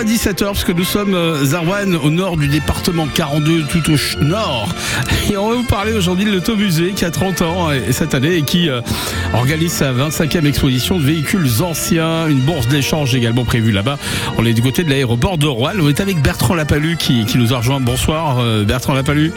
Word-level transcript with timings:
à 0.00 0.02
17h, 0.02 0.44
parce 0.44 0.64
que 0.64 0.72
nous 0.72 0.84
sommes 0.84 1.12
euh, 1.12 1.44
Zarwan, 1.44 1.94
au 1.94 2.08
nord 2.08 2.38
du 2.38 2.48
département 2.48 3.06
42, 3.06 3.64
tout 3.64 3.82
au 3.92 4.24
nord. 4.24 4.74
Et 5.30 5.36
on 5.36 5.50
va 5.50 5.56
vous 5.56 5.62
parler 5.64 5.92
aujourd'hui 5.92 6.24
de 6.24 6.30
l'automusée 6.30 6.92
qui 6.92 7.04
a 7.04 7.10
30 7.10 7.42
ans 7.42 7.70
et, 7.70 7.82
et 7.88 7.92
cette 7.92 8.14
année 8.14 8.36
et 8.36 8.42
qui 8.42 8.70
euh, 8.70 8.80
organise 9.34 9.72
sa 9.72 9.92
25e 9.92 10.46
exposition 10.46 10.98
de 10.98 11.04
véhicules 11.04 11.62
anciens. 11.62 12.28
Une 12.28 12.38
bourse 12.38 12.66
d'échange 12.66 13.14
également 13.14 13.44
prévue 13.44 13.72
là-bas. 13.72 13.98
On 14.38 14.46
est 14.46 14.54
du 14.54 14.62
côté 14.62 14.84
de 14.84 14.90
l'aéroport 14.90 15.36
de 15.36 15.46
Rouen. 15.46 15.72
On 15.78 15.88
est 15.90 16.00
avec 16.00 16.22
Bertrand 16.22 16.54
Lapalu 16.54 16.96
qui, 16.96 17.26
qui 17.26 17.36
nous 17.36 17.52
a 17.52 17.58
rejoint. 17.58 17.80
Bonsoir 17.80 18.38
euh, 18.38 18.64
Bertrand 18.64 18.94
Lapalu. 18.94 19.32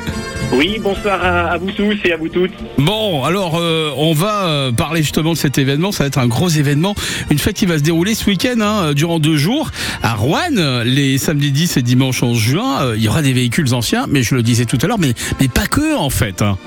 Oui, 0.54 0.80
bonsoir 0.82 1.24
à, 1.26 1.58
vous 1.58 1.72
tous 1.72 1.98
et 2.06 2.14
à 2.14 2.18
vous 2.18 2.30
toutes. 2.30 2.54
Bon, 2.78 3.26
alors 3.26 3.58
euh, 3.58 3.92
on 3.98 4.14
va 4.14 4.72
parler 4.78 5.02
justement 5.02 5.34
de 5.34 5.38
cet 5.38 5.58
événement. 5.58 5.92
Ça 5.92 6.04
va 6.04 6.08
être 6.08 6.20
un 6.20 6.28
gros 6.28 6.50
événement, 6.50 6.96
une 7.30 7.40
fête 7.40 7.56
qui 7.56 7.66
va 7.66 7.78
se 7.78 7.84
dérouler 7.84 8.16
ce 8.16 8.28
week-end 8.28 8.62
hein, 8.62 8.94
durant 8.94 9.20
deux 9.20 9.36
jours 9.36 9.72
à 10.04 10.14
Rouen, 10.14 10.53
les 10.86 11.18
samedis 11.18 11.52
10 11.52 11.78
et 11.78 11.82
dimanche 11.82 12.24
11 12.24 12.38
juin. 12.38 12.82
Euh, 12.82 12.94
il 12.98 13.04
y 13.04 13.08
aura 13.08 13.22
des 13.22 13.34
véhicules 13.34 13.74
anciens, 13.74 14.06
mais 14.10 14.24
je 14.24 14.36
le 14.36 14.44
disais 14.44 14.66
tout 14.66 14.78
à 14.82 14.88
l'heure, 14.88 15.00
mais 15.00 15.14
mais 15.40 15.48
pas 15.48 15.66
que 15.66 15.96
en 15.96 16.10
fait. 16.10 16.42
hein. 16.42 16.58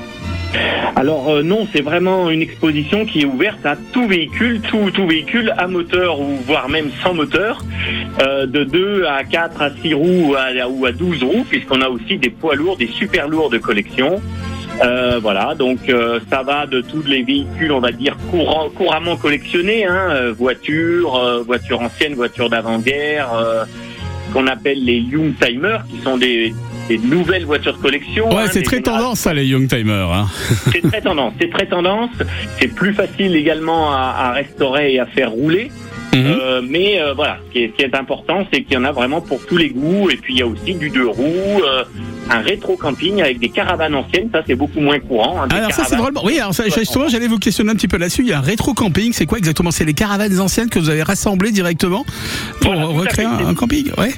Alors 0.96 1.28
euh, 1.28 1.42
non, 1.42 1.68
c'est 1.74 1.82
vraiment 1.82 2.30
une 2.30 2.40
exposition 2.40 3.04
qui 3.04 3.20
est 3.20 3.24
ouverte 3.26 3.64
à 3.66 3.76
tout 3.92 4.08
véhicule, 4.08 4.62
tout, 4.62 4.90
tout 4.90 5.06
véhicule 5.06 5.52
à 5.58 5.66
moteur 5.66 6.18
ou 6.20 6.38
voire 6.46 6.70
même 6.70 6.88
sans 7.02 7.12
moteur, 7.12 7.62
euh, 8.22 8.46
de 8.46 8.64
2 8.64 9.04
à 9.04 9.22
4 9.22 9.60
à 9.60 9.70
6 9.82 9.92
roues 9.92 10.30
ou 10.30 10.34
à, 10.34 10.68
ou 10.68 10.86
à 10.86 10.92
12 10.92 11.22
roues, 11.22 11.44
puisqu'on 11.48 11.82
a 11.82 11.88
aussi 11.88 12.16
des 12.16 12.30
poids 12.30 12.54
lourds, 12.54 12.78
des 12.78 12.88
super 12.88 13.28
lourds 13.28 13.50
de 13.50 13.58
collection. 13.58 14.22
Euh, 14.82 15.18
voilà, 15.22 15.54
donc 15.54 15.88
euh, 15.88 16.20
ça 16.30 16.42
va 16.42 16.66
de 16.66 16.82
tous 16.82 17.02
les 17.06 17.22
véhicules, 17.22 17.72
on 17.72 17.80
va 17.80 17.92
dire 17.92 18.16
courant, 18.30 18.68
couramment 18.68 19.16
collectionnés, 19.16 19.86
hein, 19.86 20.08
euh, 20.10 20.32
voitures, 20.32 21.16
euh, 21.16 21.42
voitures 21.42 21.80
anciennes, 21.80 22.14
voitures 22.14 22.50
d'avant-guerre, 22.50 23.32
euh, 23.34 23.64
qu'on 24.32 24.46
appelle 24.46 24.84
les 24.84 24.98
Youngtimers, 24.98 25.78
qui 25.88 25.98
sont 26.02 26.18
des, 26.18 26.54
des 26.88 26.98
nouvelles 26.98 27.46
voitures 27.46 27.76
de 27.76 27.82
collection. 27.82 28.28
Ouais, 28.28 28.42
hein, 28.42 28.48
c'est 28.50 28.62
très 28.62 28.80
tendance 28.80 29.20
ça 29.20 29.32
les 29.32 29.46
young 29.46 29.66
timers. 29.66 30.12
Hein. 30.12 30.26
c'est 30.72 30.82
très 30.82 31.00
tendance, 31.00 31.32
c'est 31.40 31.50
très 31.50 31.66
tendance. 31.66 32.10
C'est 32.60 32.68
plus 32.68 32.92
facile 32.92 33.34
également 33.34 33.92
à, 33.92 34.14
à 34.18 34.32
restaurer 34.32 34.92
et 34.92 35.00
à 35.00 35.06
faire 35.06 35.30
rouler. 35.30 35.70
Mhm. 36.16 36.38
Euh, 36.40 36.62
mais 36.68 37.00
euh, 37.00 37.14
voilà, 37.14 37.38
ce 37.46 37.52
qui 37.52 37.58
est, 37.64 37.68
ce 37.68 37.72
qui 37.76 37.82
est 37.82 37.94
important, 37.94 38.46
c'est 38.52 38.62
qu'il 38.62 38.74
y 38.74 38.76
en 38.76 38.84
a 38.84 38.92
vraiment 38.92 39.20
pour 39.20 39.44
tous 39.46 39.56
les 39.56 39.70
goûts. 39.70 40.08
Et 40.10 40.16
puis 40.16 40.34
il 40.34 40.40
y 40.40 40.42
a 40.42 40.46
aussi 40.46 40.74
du 40.74 40.90
deux 40.90 41.08
roues, 41.08 41.62
euh, 41.64 41.84
un 42.30 42.40
rétro 42.40 42.76
camping 42.76 43.20
avec 43.20 43.38
des 43.38 43.48
caravanes 43.50 43.94
anciennes. 43.94 44.28
Ça, 44.32 44.42
c'est 44.46 44.54
beaucoup 44.54 44.80
moins 44.80 44.98
courant. 44.98 45.42
hein, 45.42 45.48
Alors 45.50 45.70
ça 45.72 45.84
c'est 45.84 45.96
caravanes- 45.96 46.14
drôle. 46.14 46.30
Oui, 46.32 46.38
alors 46.40 46.54
ça, 46.54 46.64
justement, 46.68 47.08
j'allais 47.08 47.28
vous 47.28 47.38
questionner 47.38 47.70
un 47.70 47.74
petit 47.74 47.88
peu 47.88 47.98
là-dessus. 47.98 48.22
Il 48.22 48.28
y 48.28 48.32
a 48.32 48.38
un 48.38 48.42
rétro 48.42 48.74
camping. 48.74 49.12
C'est 49.12 49.26
quoi 49.26 49.38
exactement? 49.38 49.70
C'est 49.70 49.84
les 49.84 49.94
caravanes 49.94 50.40
anciennes 50.40 50.70
que 50.70 50.78
vous 50.78 50.90
avez 50.90 51.02
rassemblées 51.02 51.52
directement 51.52 52.04
pour 52.60 52.72
Voilà, 52.72 52.86
recréer 52.86 53.26
un, 53.26 53.46
un 53.46 53.54
camping. 53.54 53.90
Ouais. 53.98 54.12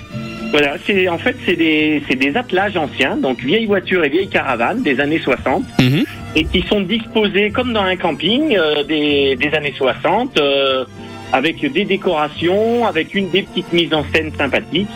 Voilà, 0.51 0.77
c'est 0.87 1.09
en 1.09 1.19
fait 1.19 1.37
c'est 1.45 1.57
des 1.57 2.03
c'est 2.09 2.17
des 2.17 2.35
attelages 2.35 2.75
anciens, 2.79 3.17
donc 3.19 3.39
vieilles 3.41 3.67
voitures 3.67 4.03
et 4.03 4.09
vieilles 4.09 4.29
caravanes 4.31 4.83
des 4.83 4.99
années 4.99 5.21
60. 5.23 5.63
Mhm. 5.79 6.05
et 6.37 6.45
qui 6.45 6.63
sont 6.69 6.81
disposés 6.81 7.51
comme 7.51 7.73
dans 7.75 7.83
un 7.83 7.97
camping 7.97 8.57
euh, 8.57 8.83
des, 8.85 9.37
des 9.37 9.51
années 9.55 9.75
60, 9.77 10.39
euh, 10.41 10.85
avec 11.33 11.61
des 11.73 11.85
décorations, 11.85 12.87
avec 12.87 13.15
une 13.15 13.31
des 13.31 13.43
petites 13.43 13.73
mises 13.73 13.93
en 13.93 14.05
scène 14.13 14.31
sympathiques. 14.37 14.89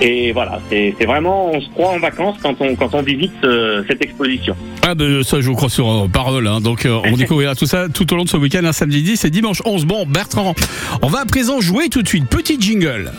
Et 0.00 0.32
voilà, 0.32 0.60
c'est 0.68 0.92
vraiment, 1.06 1.52
on 1.52 1.60
se 1.60 1.68
croit 1.70 1.88
en 1.88 1.98
vacances 1.98 2.36
quand 2.42 2.60
on, 2.60 2.76
quand 2.76 2.94
on 2.94 3.02
visite 3.02 3.32
euh, 3.44 3.82
cette 3.88 4.04
exposition. 4.04 4.54
Ah 4.82 4.94
ben 4.94 5.22
ça 5.22 5.40
je 5.40 5.48
vous 5.48 5.54
crois 5.54 5.70
sur 5.70 5.90
euh, 5.90 6.06
parole 6.06 6.46
hein. 6.46 6.60
donc 6.60 6.86
euh, 6.86 7.00
on 7.04 7.16
découvrira 7.16 7.56
tout 7.56 7.66
ça 7.66 7.88
tout 7.88 8.12
au 8.12 8.16
long 8.16 8.24
de 8.24 8.28
ce 8.28 8.36
week-end 8.36 8.64
un 8.64 8.72
samedi 8.72 9.02
10 9.02 9.24
et 9.24 9.30
dimanche 9.30 9.60
11 9.64 9.84
bon 9.84 10.06
Bertrand 10.06 10.54
on 11.02 11.08
va 11.08 11.22
à 11.22 11.24
présent 11.24 11.60
jouer 11.60 11.88
tout 11.88 12.02
de 12.02 12.08
suite 12.08 12.28
petit 12.28 12.60
jingle 12.60 13.10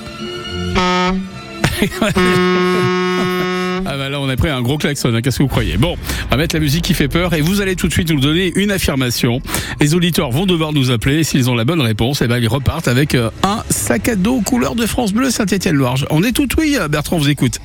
Ah 3.85 3.97
bah 3.97 4.09
là 4.09 4.19
on 4.19 4.29
a 4.29 4.35
pris 4.35 4.49
un 4.49 4.61
gros 4.61 4.77
klaxon, 4.77 5.13
hein, 5.13 5.21
qu'est-ce 5.21 5.37
que 5.39 5.43
vous 5.43 5.49
croyez? 5.49 5.77
Bon, 5.77 5.95
on 6.27 6.29
va 6.29 6.37
mettre 6.37 6.55
la 6.55 6.61
musique 6.61 6.83
qui 6.83 6.93
fait 6.93 7.07
peur 7.07 7.33
et 7.33 7.41
vous 7.41 7.61
allez 7.61 7.75
tout 7.75 7.87
de 7.87 7.93
suite 7.93 8.11
nous 8.11 8.19
donner 8.19 8.51
une 8.55 8.71
affirmation. 8.71 9.41
Les 9.79 9.93
auditeurs 9.93 10.31
vont 10.31 10.45
devoir 10.45 10.73
nous 10.73 10.91
appeler, 10.91 11.23
s'ils 11.23 11.49
ont 11.49 11.55
la 11.55 11.65
bonne 11.65 11.81
réponse, 11.81 12.21
et 12.21 12.27
ben 12.27 12.37
ils 12.37 12.47
repartent 12.47 12.87
avec 12.87 13.15
euh, 13.15 13.29
un 13.43 13.63
sac 13.69 14.09
à 14.09 14.15
dos 14.15 14.41
couleur 14.41 14.75
de 14.75 14.85
France 14.85 15.13
Bleu 15.13 15.29
Saint-Étienne-Loire. 15.29 15.95
On 16.09 16.23
est 16.23 16.31
tout 16.31 16.47
oui, 16.57 16.77
euh, 16.79 16.87
Bertrand 16.87 17.17
vous 17.17 17.29
écoute. 17.29 17.59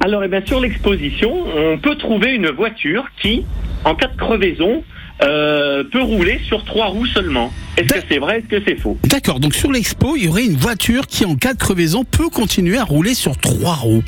Alors, 0.00 0.22
eh 0.22 0.28
bien, 0.28 0.40
sur 0.46 0.60
l'exposition, 0.60 1.32
on 1.56 1.78
peut 1.78 1.96
trouver 1.96 2.34
une 2.34 2.50
voiture 2.50 3.06
qui, 3.20 3.44
en 3.84 3.94
cas 3.96 4.06
de 4.06 4.16
crevaison, 4.16 4.84
euh, 5.22 5.82
peut 5.90 6.00
rouler 6.00 6.40
sur 6.46 6.64
trois 6.64 6.86
roues 6.86 7.06
seulement. 7.06 7.52
Est-ce 7.76 7.88
que 7.88 8.00
c'est 8.08 8.18
vrai, 8.18 8.38
est-ce 8.38 8.46
que 8.46 8.62
c'est 8.64 8.76
faux? 8.76 8.96
D'accord, 9.04 9.40
donc 9.40 9.54
sur 9.54 9.72
l'expo, 9.72 10.14
il 10.16 10.26
y 10.26 10.28
aurait 10.28 10.44
une 10.44 10.56
voiture 10.56 11.06
qui, 11.08 11.24
en 11.24 11.34
cas 11.34 11.54
de 11.54 11.58
crevaison, 11.58 12.04
peut 12.04 12.28
continuer 12.28 12.78
à 12.78 12.84
rouler 12.84 13.14
sur 13.14 13.36
trois 13.36 13.74
roues. 13.74 14.04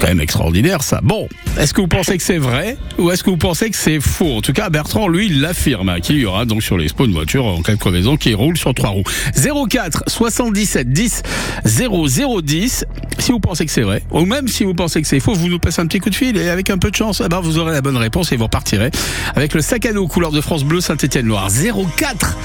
Quand 0.00 0.08
même 0.08 0.20
extraordinaire 0.20 0.82
ça. 0.82 1.00
Bon, 1.02 1.28
est-ce 1.58 1.72
que 1.72 1.80
vous 1.80 1.88
pensez 1.88 2.16
que 2.16 2.22
c'est 2.22 2.38
vrai 2.38 2.76
ou 2.98 3.10
est-ce 3.10 3.24
que 3.24 3.30
vous 3.30 3.36
pensez 3.36 3.70
que 3.70 3.76
c'est 3.76 4.00
faux? 4.00 4.36
En 4.36 4.40
tout 4.42 4.52
cas, 4.52 4.68
Bertrand, 4.68 5.08
lui, 5.08 5.28
l'affirme 5.28 5.88
hein, 5.88 6.00
qu'il 6.00 6.18
y 6.18 6.26
aura 6.26 6.44
donc 6.44 6.62
sur 6.62 6.76
l'expo 6.76 7.06
une 7.06 7.12
voiture 7.12 7.46
en 7.46 7.62
cas 7.62 7.72
de 7.72 7.78
crevaison 7.78 8.16
qui 8.16 8.34
roule 8.34 8.58
sur 8.58 8.74
trois 8.74 8.90
roues. 8.90 9.04
04 9.34 10.04
77 10.06 10.92
10 10.92 11.22
0010. 11.64 12.84
Si 13.18 13.32
vous 13.32 13.40
pensez 13.40 13.64
que 13.64 13.72
c'est 13.72 13.82
vrai, 13.82 14.02
ou 14.10 14.26
même 14.26 14.48
si 14.48 14.64
vous 14.64 14.74
pensez 14.74 15.00
que 15.00 15.08
c'est 15.08 15.20
faux, 15.20 15.32
vous 15.32 15.48
nous 15.48 15.58
passez 15.58 15.80
un 15.80 15.86
petit 15.86 15.98
coup 15.98 16.10
de 16.10 16.14
fil 16.14 16.36
et 16.36 16.50
avec 16.50 16.68
un 16.70 16.78
peu 16.78 16.90
de 16.90 16.96
chance, 16.96 17.22
eh 17.24 17.28
ben, 17.28 17.40
vous 17.40 17.58
aurez 17.58 17.72
la 17.72 17.80
bonne 17.80 17.96
réponse 17.96 18.32
et 18.32 18.36
vous 18.36 18.44
repartirez 18.44 18.90
avec 19.34 19.54
le 19.54 19.62
sac 19.62 19.86
à 19.86 19.92
dos 19.92 20.06
couleur 20.06 20.30
de 20.30 20.40
France 20.40 20.64
Bleu 20.64 20.80
Saint-Étienne-Loire. 20.80 21.48
04 21.96 22.36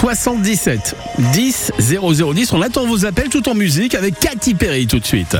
77 0.00 0.96
10 1.32 1.72
0010. 1.78 2.52
On 2.52 2.62
attend 2.62 2.86
vos 2.86 3.04
appels 3.04 3.28
tout 3.28 3.48
en 3.48 3.54
musique 3.54 3.94
avec 3.94 4.18
Katy 4.18 4.54
Perry 4.54 4.86
tout 4.86 4.98
de 4.98 5.06
suite. 5.06 5.36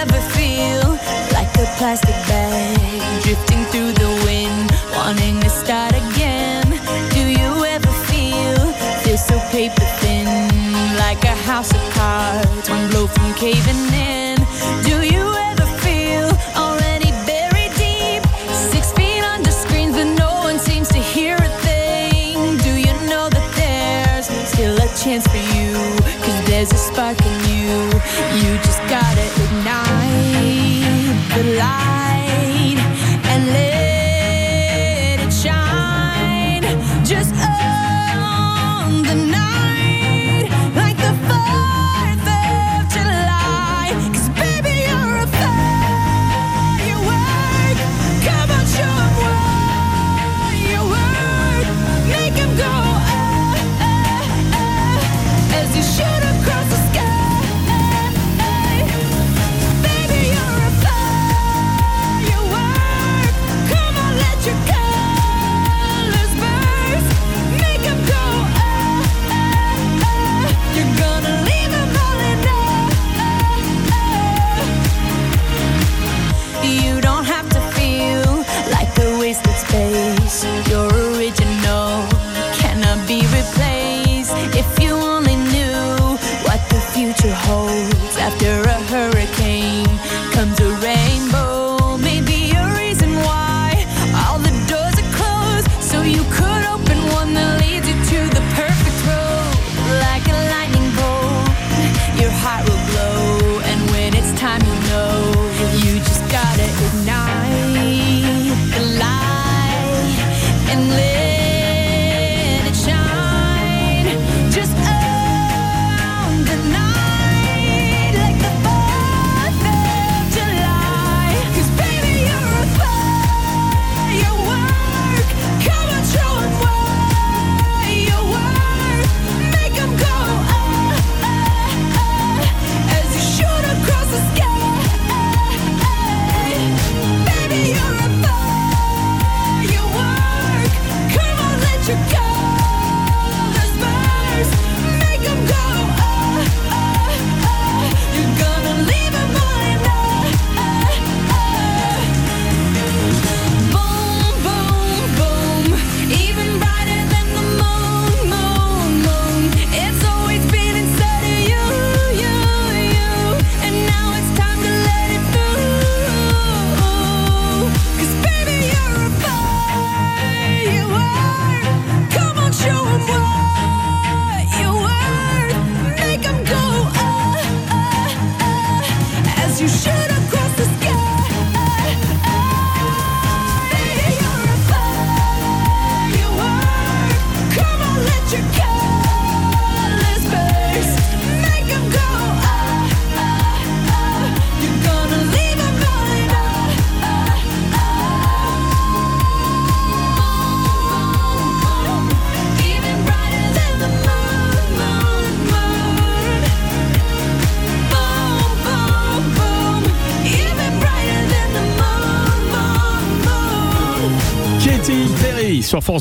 Ever 0.00 0.20
feel 0.32 0.88
like 1.36 1.52
a 1.58 1.66
plastic 1.76 2.16
bag 2.26 3.22
drifting 3.22 3.62
through 3.66 3.92
the 3.92 4.10
wind, 4.24 4.70
wanting 4.96 5.38
to 5.40 5.50
start 5.50 5.92
again? 5.92 6.64
Do 7.10 7.22
you 7.28 7.64
ever 7.66 7.92
feel 8.08 8.60
feel 9.02 9.18
so 9.18 9.38
paper 9.50 9.84
thin, 10.00 10.26
like 10.96 11.22
a 11.24 11.36
house 11.50 11.70
of 11.74 11.82
cards, 11.92 12.70
one 12.70 12.88
blow 12.88 13.06
from 13.08 13.34
caving 13.34 13.92
in? 13.92 14.29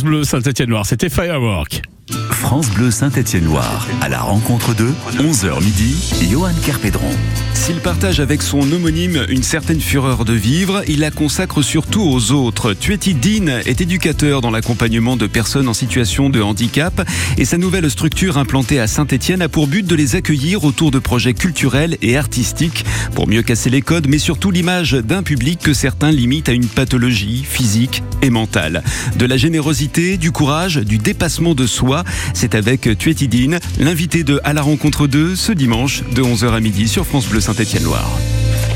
Bleu 0.03 0.23
Saint-Étienne-Noir. 0.23 0.85
C'était 0.85 1.09
Firework. 1.09 1.81
France 2.39 2.69
Bleu 2.71 2.89
Saint-Étienne-Loire, 2.89 3.85
à 3.99 4.07
la 4.07 4.21
rencontre 4.21 4.73
de 4.73 4.87
11h 5.17 5.61
midi, 5.61 6.13
Johan 6.31 6.53
Kerpédron. 6.65 7.11
S'il 7.53 7.81
partage 7.81 8.21
avec 8.21 8.41
son 8.41 8.61
homonyme 8.71 9.25
une 9.27 9.43
certaine 9.43 9.81
fureur 9.81 10.23
de 10.23 10.31
vivre, 10.31 10.81
il 10.87 11.01
la 11.01 11.11
consacre 11.11 11.61
surtout 11.61 12.01
aux 12.01 12.31
autres. 12.31 12.73
Tueti 12.73 13.13
Dean 13.13 13.47
est 13.65 13.81
éducateur 13.81 14.39
dans 14.39 14.51
l'accompagnement 14.51 15.17
de 15.17 15.27
personnes 15.27 15.67
en 15.67 15.73
situation 15.73 16.29
de 16.29 16.41
handicap 16.41 17.05
et 17.37 17.43
sa 17.43 17.57
nouvelle 17.57 17.91
structure 17.91 18.37
implantée 18.37 18.79
à 18.79 18.87
Saint-Étienne 18.87 19.41
a 19.41 19.49
pour 19.49 19.67
but 19.67 19.85
de 19.85 19.95
les 19.95 20.15
accueillir 20.15 20.63
autour 20.63 20.91
de 20.91 20.99
projets 20.99 21.33
culturels 21.33 21.97
et 22.01 22.17
artistiques 22.17 22.85
pour 23.15 23.27
mieux 23.27 23.43
casser 23.43 23.69
les 23.69 23.81
codes, 23.81 24.07
mais 24.07 24.17
surtout 24.17 24.49
l'image 24.49 24.93
d'un 24.93 25.23
public 25.23 25.59
que 25.59 25.73
certains 25.73 26.11
limitent 26.11 26.49
à 26.49 26.53
une 26.53 26.67
pathologie 26.67 27.43
physique 27.43 28.01
et 28.21 28.29
mentale. 28.29 28.83
De 29.17 29.25
la 29.25 29.35
générosité, 29.35 30.17
du 30.17 30.31
courage, 30.31 30.77
du 30.77 30.97
dépassement 30.97 31.53
de 31.53 31.67
soi, 31.67 32.05
c'est 32.33 32.55
avec 32.55 32.97
Tueti 32.97 33.27
Dean, 33.27 33.57
l'invité 33.79 34.23
de 34.23 34.39
À 34.43 34.53
la 34.53 34.61
rencontre 34.61 35.07
2 35.07 35.35
ce 35.35 35.51
dimanche 35.51 36.03
de 36.13 36.21
11h 36.21 36.53
à 36.53 36.59
midi 36.59 36.87
sur 36.87 37.05
France 37.05 37.27
Bleu 37.27 37.41
Saint-Étienne-Loire. 37.41 38.09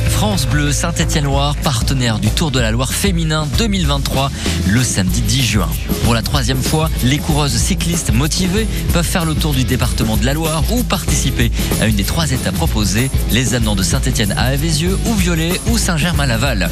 France 0.09 0.47
Bleu 0.47 0.71
Saint-Étienne-Loire, 0.71 1.55
partenaire 1.57 2.19
du 2.19 2.29
Tour 2.29 2.49
de 2.49 2.59
la 2.59 2.71
Loire 2.71 2.93
féminin 2.93 3.45
2023, 3.57 4.31
le 4.67 4.81
samedi 4.81 5.21
10 5.21 5.43
juin. 5.43 5.69
Pour 6.03 6.13
la 6.13 6.21
troisième 6.21 6.61
fois, 6.61 6.89
les 7.03 7.17
coureuses 7.17 7.57
cyclistes 7.57 8.13
motivées 8.13 8.67
peuvent 8.93 9.05
faire 9.05 9.25
le 9.25 9.35
tour 9.35 9.53
du 9.53 9.65
département 9.65 10.15
de 10.15 10.25
la 10.25 10.33
Loire 10.33 10.63
ou 10.71 10.83
participer 10.83 11.51
à 11.81 11.87
une 11.87 11.97
des 11.97 12.05
trois 12.05 12.31
étapes 12.31 12.55
proposées, 12.55 13.11
les 13.31 13.53
amenant 13.53 13.75
de 13.75 13.83
Saint-Étienne 13.83 14.33
à 14.37 14.43
Avézieux 14.43 14.97
ou 15.07 15.13
Violet 15.15 15.59
ou 15.67 15.77
Saint-Germain-Laval. 15.77 16.69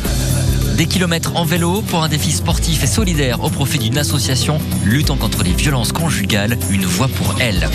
Des 0.81 0.87
kilomètres 0.87 1.35
en 1.35 1.45
vélo 1.45 1.83
pour 1.83 2.01
un 2.01 2.09
défi 2.09 2.31
sportif 2.31 2.83
et 2.83 2.87
solidaire 2.87 3.43
au 3.43 3.51
profit 3.51 3.77
d'une 3.77 3.99
association 3.99 4.57
luttant 4.83 5.15
contre 5.15 5.43
les 5.43 5.53
violences 5.53 5.91
conjugales, 5.91 6.57
une 6.71 6.85
voix 6.85 7.07
pour 7.07 7.35
elle. 7.39 7.69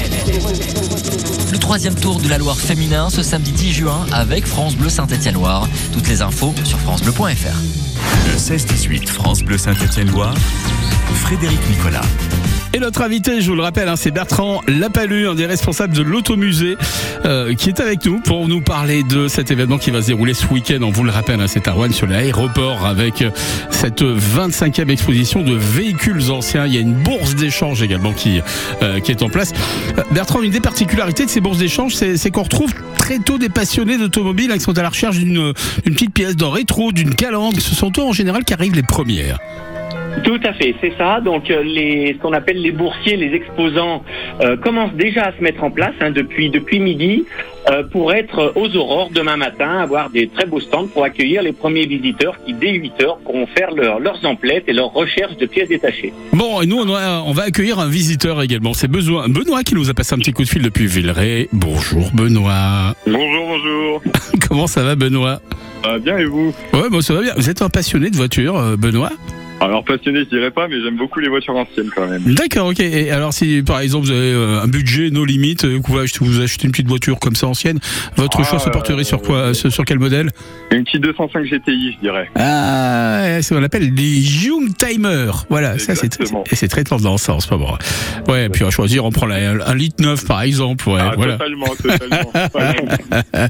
Le 1.53 1.59
troisième 1.59 1.95
tour 1.95 2.19
de 2.19 2.29
la 2.29 2.37
Loire 2.37 2.59
féminin 2.59 3.09
ce 3.09 3.23
samedi 3.23 3.53
10 3.53 3.73
juin 3.73 4.07
avec 4.11 4.45
France 4.45 4.75
Bleu 4.75 4.89
Saint-Étienne-Loire. 4.89 5.69
Toutes 5.93 6.09
les 6.09 6.21
infos 6.21 6.53
sur 6.65 6.81
francebleu.fr. 6.81 7.57
Le 8.27 8.37
16-18 8.37 9.07
France 9.07 9.45
Bleu 9.45 9.57
Saint-Étienne-Loire, 9.57 10.35
Frédéric 11.15 11.61
Nicolas. 11.71 12.03
Et 12.77 12.79
notre 12.79 13.01
invité, 13.01 13.41
je 13.41 13.49
vous 13.49 13.57
le 13.57 13.63
rappelle, 13.63 13.89
hein, 13.89 13.97
c'est 13.97 14.11
Bertrand 14.11 14.61
Lapalu, 14.69 15.29
un 15.29 15.35
des 15.35 15.47
responsables 15.47 15.95
de 15.95 16.03
l'automusée, 16.03 16.77
euh, 17.25 17.55
qui 17.55 17.71
est 17.71 17.81
avec 17.81 18.05
nous 18.05 18.21
pour 18.21 18.49
nous 18.49 18.61
parler 18.61 19.03
de 19.03 19.29
cet 19.29 19.51
événement 19.51 19.79
qui 19.79 19.91
va 19.91 20.03
se 20.03 20.09
dérouler 20.09 20.35
ce 20.35 20.47
week-end. 20.49 20.81
On 20.83 20.91
vous 20.91 21.03
le 21.03 21.11
rappelle, 21.11 21.41
hein, 21.41 21.47
c'est 21.47 21.69
à 21.69 21.73
Rouen 21.73 21.91
sur 21.91 22.07
l'aéroport 22.07 22.85
avec 22.99 23.23
euh, 23.23 23.31
cette 23.71 24.03
25e 24.03 24.89
exposition 24.89 25.43
de 25.43 25.55
véhicules 25.55 26.31
anciens. 26.31 26.67
Il 26.67 26.75
y 26.75 26.79
a 26.79 26.81
une 26.81 26.95
bourse 26.95 27.35
d'échange 27.35 27.83
également 27.83 28.13
qui, 28.13 28.41
euh, 28.83 29.01
est 29.07 29.23
en 29.23 29.29
place. 29.29 29.53
Euh, 29.99 30.03
Bertrand, 30.11 30.43
une 30.43 30.51
des 30.51 30.61
particularités 30.61 31.27
de 31.27 31.31
ces 31.31 31.41
bourses 31.41 31.59
d'échange, 31.59 31.95
c'est 31.95 32.31
qu'on 32.31 32.43
retrouve 32.43 32.73
très 32.97 33.19
tôt 33.19 33.39
des 33.39 33.49
passionnés 33.49 33.99
d'automobile 33.99 34.51
hein, 34.51 34.57
qui 34.57 34.63
sont 34.63 34.79
à 34.79 34.83
la 34.83 34.89
recherche 34.89 35.19
d'une 35.19 35.53
d'une 35.85 35.95
petite 35.95 36.15
pièce 36.15 36.37
d'or 36.37 36.55
rétro, 36.55 36.93
d'une 36.93 37.15
calandre. 37.15 37.61
Ce 37.61 37.75
sont 37.75 37.93
eux 37.99 38.03
en 38.03 38.13
général 38.13 38.45
qui 38.45 38.55
arrivent 38.55 38.75
les 38.75 38.83
premières. 38.83 39.39
Tout 40.25 40.41
à 40.45 40.53
fait, 40.55 40.75
c'est 40.81 40.93
ça. 40.99 41.21
Donc 41.21 41.51
euh, 41.51 41.63
les, 41.63 42.15
ce 42.15 42.19
qu'on 42.23 42.33
appelle 42.33 42.61
les 42.61 42.73
boursiers, 42.73 43.17
les 43.17 43.35
exposants, 43.35 44.03
euh, 44.41 44.57
commencent 44.57 44.95
déjà 44.95 45.25
à 45.27 45.33
se 45.37 45.43
mettre 45.43 45.63
en 45.63 45.71
place 45.71 45.95
hein, 46.01 46.11
depuis 46.11 46.51
depuis 46.51 46.79
midi 46.81 47.25
euh, 47.71 47.83
pour 47.85 48.13
être 48.13 48.53
aux 48.57 48.75
aurores 48.77 49.11
demain 49.13 49.37
matin, 49.37 49.79
avoir 49.79 50.11
des 50.11 50.27
très 50.29 50.47
beaux 50.47 50.61
stands 50.61 50.87
pour 50.87 51.05
accueillir 51.05 51.43
les 51.43 51.53
premiers 51.53 51.87
visiteurs 51.87 52.37
qui 52.45 52.55
dès 52.55 52.73
8 52.73 53.03
heures 53.03 53.19
pourront 53.19 53.47
faire 53.47 53.71
leur- 53.73 54.01
leurs 54.01 54.25
emplettes 54.25 54.65
et 54.69 54.73
leurs 54.73 54.93
recherches 54.93 55.37
de 55.37 55.47
pièces 55.47 55.69
détachées. 55.69 56.13
Bon, 56.33 56.61
et 56.63 56.67
nous, 56.67 56.79
on 56.79 56.87
va, 56.87 57.23
on 57.25 57.33
va 57.33 57.45
accueillir 57.45 57.79
un 57.79 57.89
visiteur 57.89 58.43
également. 58.43 58.73
C'est 58.73 58.89
Benoît, 58.89 59.27
Benoît 59.29 59.63
qui 59.63 59.75
nous 59.75 59.91
a 59.91 59.95
passé 59.95 60.15
un 60.15 60.19
petit 60.19 60.33
coup 60.33 60.43
de 60.45 60.49
fil 60.49 60.63
depuis 60.63 60.87
Villeray. 60.87 61.49
Bonjour 61.53 62.11
Benoît. 62.15 62.95
Bonjour, 63.07 63.47
bonjour. 63.49 64.03
Comment 64.49 64.67
ça 64.67 64.83
va 64.83 64.95
Benoît? 64.97 65.41
Euh, 65.87 65.99
bien 65.99 66.19
et 66.19 66.25
vous? 66.25 66.55
Ouais, 66.73 66.89
bon, 66.91 67.01
ça 67.01 67.15
va 67.15 67.21
bien. 67.23 67.33
Vous 67.37 67.49
êtes 67.51 67.63
un 67.63 67.69
passionné 67.69 68.11
de 68.11 68.17
voitures, 68.17 68.57
euh, 68.57 68.77
Benoît? 68.77 69.11
Alors 69.59 69.83
passionné, 69.85 70.21
je 70.21 70.37
dirais 70.37 70.51
pas, 70.51 70.69
mais 70.69 70.77
j'aime 70.83 70.97
beaucoup 70.97 71.19
les 71.19 71.29
voitures 71.29 71.57
anciennes 71.57 71.89
quand 71.95 72.07
même. 72.07 72.23
D'accord, 72.35 72.69
ok. 72.69 72.81
Et 72.81 73.11
alors, 73.11 73.33
si 73.33 73.63
par 73.63 73.81
exemple 73.81 74.05
vous 74.07 74.13
avez 74.13 74.33
euh, 74.33 74.61
un 74.63 74.69
budget 74.69 75.09
no 75.11 75.25
limite, 75.25 75.65
euh, 75.65 75.81
que 75.81 75.87
vous 75.91 75.99
achetez, 75.99 76.19
vous 76.25 76.41
achetez 76.43 76.67
une 76.67 76.73
petite 76.73 76.89
voiture 76.89 77.19
comme 77.19 77.35
ça 77.35 77.47
ancienne, 77.47 77.79
votre 78.17 78.39
Ah, 78.41 78.45
choix 78.45 78.59
se 78.59 78.69
porterait 78.69 79.03
sur 79.05 79.23
quoi 79.23 79.37
euh, 79.37 79.55
sur, 79.55 79.73
sur 79.73 79.85
quel 79.87 79.99
modèle? 79.99 80.31
Une 80.73 80.85
petite 80.85 81.01
205 81.03 81.45
GTI, 81.47 81.93
je 81.95 82.01
dirais. 82.01 82.29
Ah, 82.37 83.23
c'est 83.37 83.43
ce 83.43 83.55
qu'on 83.55 83.63
appelle 83.63 83.93
les 83.95 84.45
Young 84.47 84.77
Timers. 84.77 85.47
Voilà, 85.49 85.79
ça 85.79 85.95
c'est 85.95 86.13
c'est 86.53 86.69
très 86.69 86.85
tendance 86.85 87.29
en 87.31 87.41
ce 87.41 87.51
moment. 87.51 87.79
Ouais, 88.29 88.51
puis 88.51 88.63
on 88.63 88.67
va 88.67 88.71
choisir, 88.71 89.05
on 89.07 89.11
prend 89.11 89.27
la- 89.27 89.53
un 89.67 89.75
litre 89.75 90.03
neuf 90.03 90.27
par 90.27 90.43
exemple. 90.43 90.87
Ouais, 90.89 90.99
ah, 91.01 91.13
voilà. 91.17 91.39
totalement, 91.39 91.67
totalement. 91.83 92.33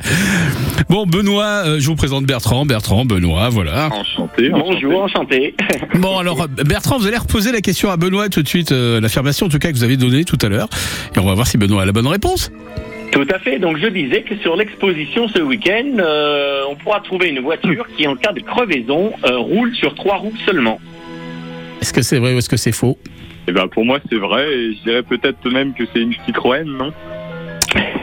Bon, 0.89 1.05
Benoît, 1.05 1.65
euh, 1.67 1.81
je 1.81 1.87
vous 1.89 1.97
présente 1.97 2.27
Bertrand. 2.27 2.65
Bertrand, 2.65 3.05
Benoît, 3.05 3.49
voilà. 3.49 3.89
Enchanté. 3.93 4.51
Bonjour, 4.51 5.03
enchanté. 5.03 5.55
Bon, 5.99 6.19
alors 6.19 6.47
Bertrand, 6.49 6.99
vous 6.99 7.07
allez 7.07 7.17
reposer 7.17 7.53
la 7.53 7.61
question 7.63 7.91
à 7.91 7.97
Benoît 7.97 8.29
tout 8.29 8.43
de 8.43 8.49
suite, 8.49 8.71
euh, 8.73 9.01
l'affirmation 9.01 9.47
en 9.47 9.49
tout 9.49 9.59
cas 9.59 9.71
que 9.71 9.77
vous 9.77 9.85
avez 9.85 9.97
donnée 9.97 10.25
tout 10.25 10.39
à 10.43 10.49
l'heure, 10.49 10.69
et 11.15 11.19
on 11.19 11.25
va 11.25 11.35
voir 11.35 11.47
si 11.47 11.57
Benoît 11.57 11.83
a 11.83 11.87
la 11.87 11.93
bonne 11.93 12.07
réponse. 12.07 12.51
Tout 13.13 13.27
à 13.33 13.39
fait. 13.39 13.59
Donc 13.59 13.79
je 13.79 13.87
disais 13.87 14.23
que 14.23 14.37
sur 14.39 14.57
l'exposition 14.57 15.27
ce 15.29 15.41
week-end, 15.41 15.97
euh, 15.99 16.65
on 16.69 16.77
pourra 16.77 17.01
trouver 17.01 17.29
une 17.29 17.41
voiture 17.41 17.87
qui, 17.97 18.07
en 18.07 18.15
cas 18.15 18.33
de 18.33 18.41
crevaison, 18.41 19.13
euh, 19.25 19.39
roule 19.39 19.75
sur 19.75 19.95
trois 19.95 20.17
roues 20.17 20.35
seulement. 20.45 20.79
Est-ce 21.81 21.95
que 21.95 22.03
c'est 22.03 22.19
vrai 22.19 22.35
ou 22.35 22.39
est-ce 22.39 22.51
que 22.51 22.59
c'est 22.59 22.73
faux? 22.73 22.99
Et 23.49 23.53
ben 23.53 23.69
pour 23.69 23.85
moi 23.85 23.99
c'est 24.11 24.19
vrai, 24.19 24.53
et 24.53 24.75
je 24.75 24.83
dirais 24.83 25.03
peut-être 25.03 25.49
même 25.51 25.73
que 25.73 25.85
c'est 25.95 26.01
une 26.01 26.13
Citroën, 26.27 26.65
non? 26.65 26.93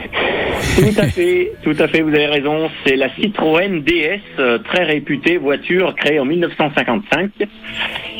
Tout 0.76 1.00
à 1.00 1.06
fait, 1.08 1.52
tout 1.62 1.76
à 1.78 1.86
fait, 1.86 2.00
vous 2.00 2.08
avez 2.08 2.26
raison. 2.26 2.68
C'est 2.84 2.96
la 2.96 3.08
Citroën 3.14 3.82
DS, 3.82 4.20
euh, 4.40 4.58
très 4.58 4.82
réputée 4.82 5.36
voiture 5.36 5.94
créée 5.94 6.18
en 6.18 6.24
1955 6.24 7.30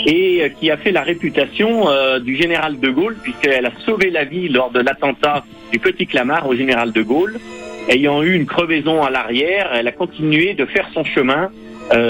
et 0.07 0.43
euh, 0.43 0.49
qui 0.49 0.71
a 0.71 0.77
fait 0.77 0.93
la 0.93 1.03
réputation 1.03 1.89
euh, 1.89 2.21
du 2.21 2.37
général 2.37 2.79
de 2.79 2.91
Gaulle 2.91 3.17
puisqu'elle 3.21 3.67
a 3.67 3.73
sauvé 3.85 4.11
la 4.11 4.25
vie 4.25 4.49
lors 4.49 4.71
de 4.71 4.79
l'attentat 4.79 5.45
du 5.73 5.81
Petit 5.81 6.07
Clamart 6.07 6.47
au 6.49 6.55
général 6.55 6.93
de 6.93 7.03
Gaulle. 7.03 7.39
Ayant 7.89 8.23
eu 8.23 8.35
une 8.35 8.47
crevaison 8.47 9.03
à 9.03 9.11
l'arrière, 9.11 9.71
elle 9.75 9.89
a 9.89 9.93
continué 9.93 10.55
de 10.55 10.65
faire 10.65 10.89
son 10.95 11.05
chemin 11.05 11.51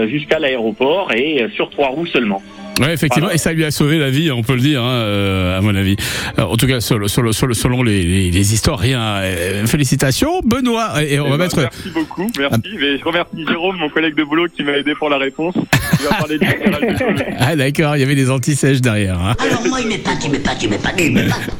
jusqu'à 0.07 0.39
l'aéroport 0.39 1.13
et 1.13 1.49
sur 1.57 1.69
trois 1.69 1.89
roues 1.89 2.07
seulement. 2.07 2.41
Ouais, 2.81 2.93
effectivement, 2.93 3.27
Voilà. 3.27 3.35
et 3.35 3.39
ça 3.39 3.53
lui 3.53 3.65
a 3.65 3.71
sauvé 3.71 3.99
la 3.99 4.11
vie, 4.11 4.31
on 4.33 4.43
peut 4.43 4.55
le 4.55 4.61
dire, 4.61 4.83
hein, 4.83 4.91
euh, 4.91 5.59
à 5.59 5.61
mon 5.61 5.75
avis. 5.77 5.97
Alors, 6.37 6.53
en 6.53 6.57
tout 6.57 6.67
cas, 6.67 6.81
sur 6.81 6.99
le- 6.99 7.07
sur 7.09 7.23
le- 7.23 7.33
sur 7.33 7.47
le- 7.47 7.55
selon 7.55 7.83
les, 7.83 8.03
les- 8.03 8.31
les 8.31 8.53
historiens. 8.55 9.01
Euh, 9.23 9.67
félicitations, 9.67 10.41
Benoît. 10.45 11.03
Et 11.05 11.21
on 11.21 11.27
Eh 11.27 11.31
va 11.31 11.37
ben, 11.37 11.45
mettre. 11.45 11.57
Merci 11.61 11.91
beaucoup, 11.95 12.29
merci. 12.39 12.61
Mais 12.81 12.99
je 12.99 13.05
remercie 13.05 13.47
Jérôme, 13.49 13.77
mon 13.77 13.89
collègue 13.91 14.15
de 14.17 14.25
boulot, 14.25 14.47
qui 14.55 14.63
m'a 14.65 14.73
aidé 14.73 14.95
pour 14.99 15.09
la 15.09 15.19
réponse. 15.19 15.55
Il 16.01 16.05
va 16.07 16.15
parler 16.17 16.39
de. 16.39 16.45
Ah 17.39 17.57
d'accord, 17.57 17.97
il 17.97 18.01
y 18.01 18.03
avait 18.03 18.15
des 18.15 18.31
anti-sèches 18.31 18.81
derrière. 18.81 19.19
hein. 19.21 19.35
Alors 19.39 19.67
moi, 19.69 19.81
il 19.81 19.89
m'épate, 19.89 20.19
il 20.25 20.31
m'épate, 20.31 20.63
il 20.63 20.71
m'épate, 20.71 20.95
il 21.01 21.13
m'épate. 21.13 21.51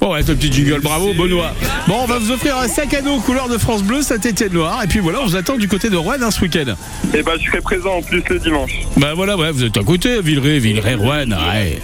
Bon, 0.00 0.12
ouais, 0.12 0.22
ce 0.22 0.32
petit 0.32 0.52
jingle, 0.52 0.80
bravo, 0.80 1.12
Benoît. 1.14 1.52
Bon, 1.88 1.96
on 2.02 2.06
va 2.06 2.18
vous 2.18 2.30
offrir 2.30 2.56
un 2.58 2.68
sac 2.68 2.92
à 2.94 3.02
dos 3.02 3.18
couleur 3.20 3.48
de 3.48 3.58
France 3.58 3.82
Bleu, 3.82 4.02
Saint-Étienne 4.02 4.52
Noir. 4.52 4.80
Et 4.84 4.86
puis 4.86 4.98
voilà, 5.00 5.20
on 5.22 5.26
vous 5.26 5.36
attend 5.36 5.56
du 5.56 5.68
côté 5.68 5.90
de 5.90 5.96
Rouen 5.96 6.14
hein, 6.22 6.30
ce 6.30 6.40
week-end. 6.40 6.74
Et 7.14 7.22
ben 7.22 7.32
je 7.40 7.46
serai 7.48 7.60
présent 7.60 7.94
en 7.94 8.02
plus 8.02 8.22
le 8.28 8.38
dimanche. 8.38 8.72
Ben 8.96 9.14
voilà, 9.14 9.36
ouais, 9.36 9.50
vous 9.52 9.64
êtes 9.64 9.76
à 9.76 9.82
côté, 9.82 10.20
Villeray, 10.22 10.51
Villeray, 10.58 10.94
Rouen. 10.94 11.26
ouais. 11.30 11.80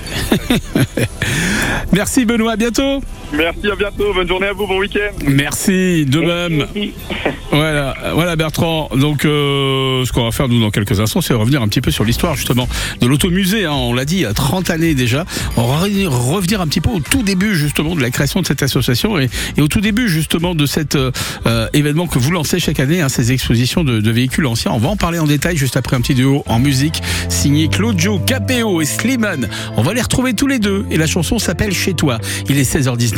Merci 1.92 2.24
Benoît, 2.24 2.52
à 2.52 2.56
bientôt. 2.56 3.02
Merci, 3.32 3.70
à 3.70 3.76
bientôt. 3.76 4.12
Bonne 4.14 4.26
journée 4.28 4.46
à 4.46 4.52
vous, 4.52 4.66
bon 4.66 4.78
week-end. 4.78 5.12
Merci, 5.26 6.06
de 6.06 6.20
même. 6.20 6.66
Merci. 6.74 6.92
Voilà, 7.50 7.94
voilà 8.12 8.36
Bertrand. 8.36 8.90
Donc, 8.94 9.24
euh, 9.24 10.04
ce 10.04 10.12
qu'on 10.12 10.24
va 10.24 10.32
faire 10.32 10.48
nous 10.48 10.60
dans 10.60 10.70
quelques 10.70 11.00
instants, 11.00 11.22
c'est 11.22 11.32
revenir 11.32 11.62
un 11.62 11.68
petit 11.68 11.80
peu 11.80 11.90
sur 11.90 12.04
l'histoire 12.04 12.34
justement 12.36 12.68
de 13.00 13.06
l'automusée. 13.06 13.64
Hein. 13.64 13.72
On 13.72 13.94
l'a 13.94 14.04
dit 14.04 14.16
il 14.16 14.20
y 14.20 14.26
a 14.26 14.34
30 14.34 14.68
années 14.68 14.92
déjà. 14.94 15.24
On 15.56 15.66
va 15.66 15.86
re- 15.86 16.06
revenir 16.08 16.60
un 16.60 16.66
petit 16.66 16.82
peu 16.82 16.90
au 16.90 17.00
tout 17.00 17.22
début 17.22 17.54
justement 17.54 17.94
de 17.94 18.02
la 18.02 18.10
création 18.10 18.42
de 18.42 18.46
cette 18.46 18.62
association 18.62 19.18
et, 19.18 19.30
et 19.56 19.62
au 19.62 19.66
tout 19.66 19.80
début 19.80 20.10
justement 20.10 20.54
de 20.54 20.66
cet 20.66 20.94
euh, 20.94 21.10
euh, 21.46 21.68
événement 21.72 22.06
que 22.06 22.18
vous 22.18 22.30
lancez 22.32 22.60
chaque 22.60 22.80
année, 22.80 23.00
hein, 23.00 23.08
ces 23.08 23.32
expositions 23.32 23.82
de, 23.82 24.00
de 24.02 24.10
véhicules 24.10 24.44
anciens. 24.46 24.72
On 24.72 24.78
va 24.78 24.90
en 24.90 24.96
parler 24.96 25.18
en 25.18 25.26
détail 25.26 25.56
juste 25.56 25.78
après 25.78 25.96
un 25.96 26.02
petit 26.02 26.14
duo 26.14 26.42
en 26.44 26.58
musique 26.58 27.00
signé 27.30 27.68
Claude 27.68 27.98
Joe, 27.98 28.20
Capéo 28.26 28.82
et 28.82 28.84
Slimane. 28.84 29.48
On 29.78 29.82
va 29.82 29.94
les 29.94 30.02
retrouver 30.02 30.34
tous 30.34 30.48
les 30.48 30.58
deux 30.58 30.84
et 30.90 30.98
la 30.98 31.06
chanson 31.06 31.38
s'appelle 31.38 31.72
Chez 31.72 31.94
toi. 31.94 32.18
Il 32.50 32.58
est 32.58 32.70
16h19. 32.70 33.17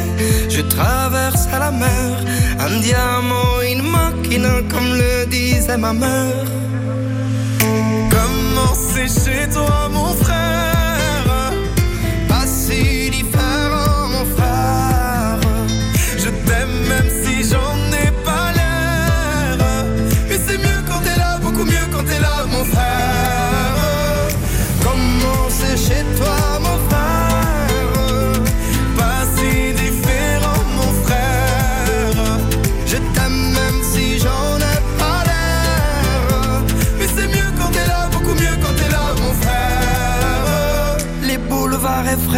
je 0.49 0.61
traverse 0.61 1.47
à 1.53 1.59
la 1.59 1.71
mer 1.71 2.11
un 2.59 2.79
diamant, 2.79 3.61
une 3.71 3.81
machina, 3.81 4.61
comme 4.69 4.93
le 4.93 5.25
disait 5.25 5.77
ma 5.77 5.93
mère. 5.93 6.45
Comment 8.09 8.73
c'est 8.75 9.07
chez 9.07 9.49
toi, 9.49 9.89
mon 9.91 10.13
frère 10.23 11.53
Pas 12.27 12.45
si 12.45 13.09
différent, 13.09 14.07
mon 14.13 14.25
frère. 14.35 15.39
Je 16.17 16.29
t'aime 16.45 16.75
même 16.91 17.09
si 17.21 17.49
j'en 17.49 17.75
ai 18.03 18.11
pas 18.27 18.51
l'air. 18.57 19.57
Mais 20.29 20.39
c'est 20.45 20.57
mieux 20.57 20.81
quand 20.87 21.01
t'es 21.05 21.17
là, 21.17 21.39
beaucoup 21.41 21.65
mieux 21.65 21.87
quand 21.91 22.03
t'es 22.03 22.19
là, 22.19 22.45
mon 22.51 22.63
frère. 22.65 24.27
Comment 24.83 25.47
c'est 25.49 25.77
chez 25.77 26.03
toi, 26.17 26.30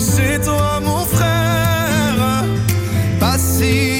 chez 0.00 0.40
toi, 0.40 0.80
mon 0.82 1.04
frère. 1.04 2.44
Pas 3.18 3.36
si 3.38 3.99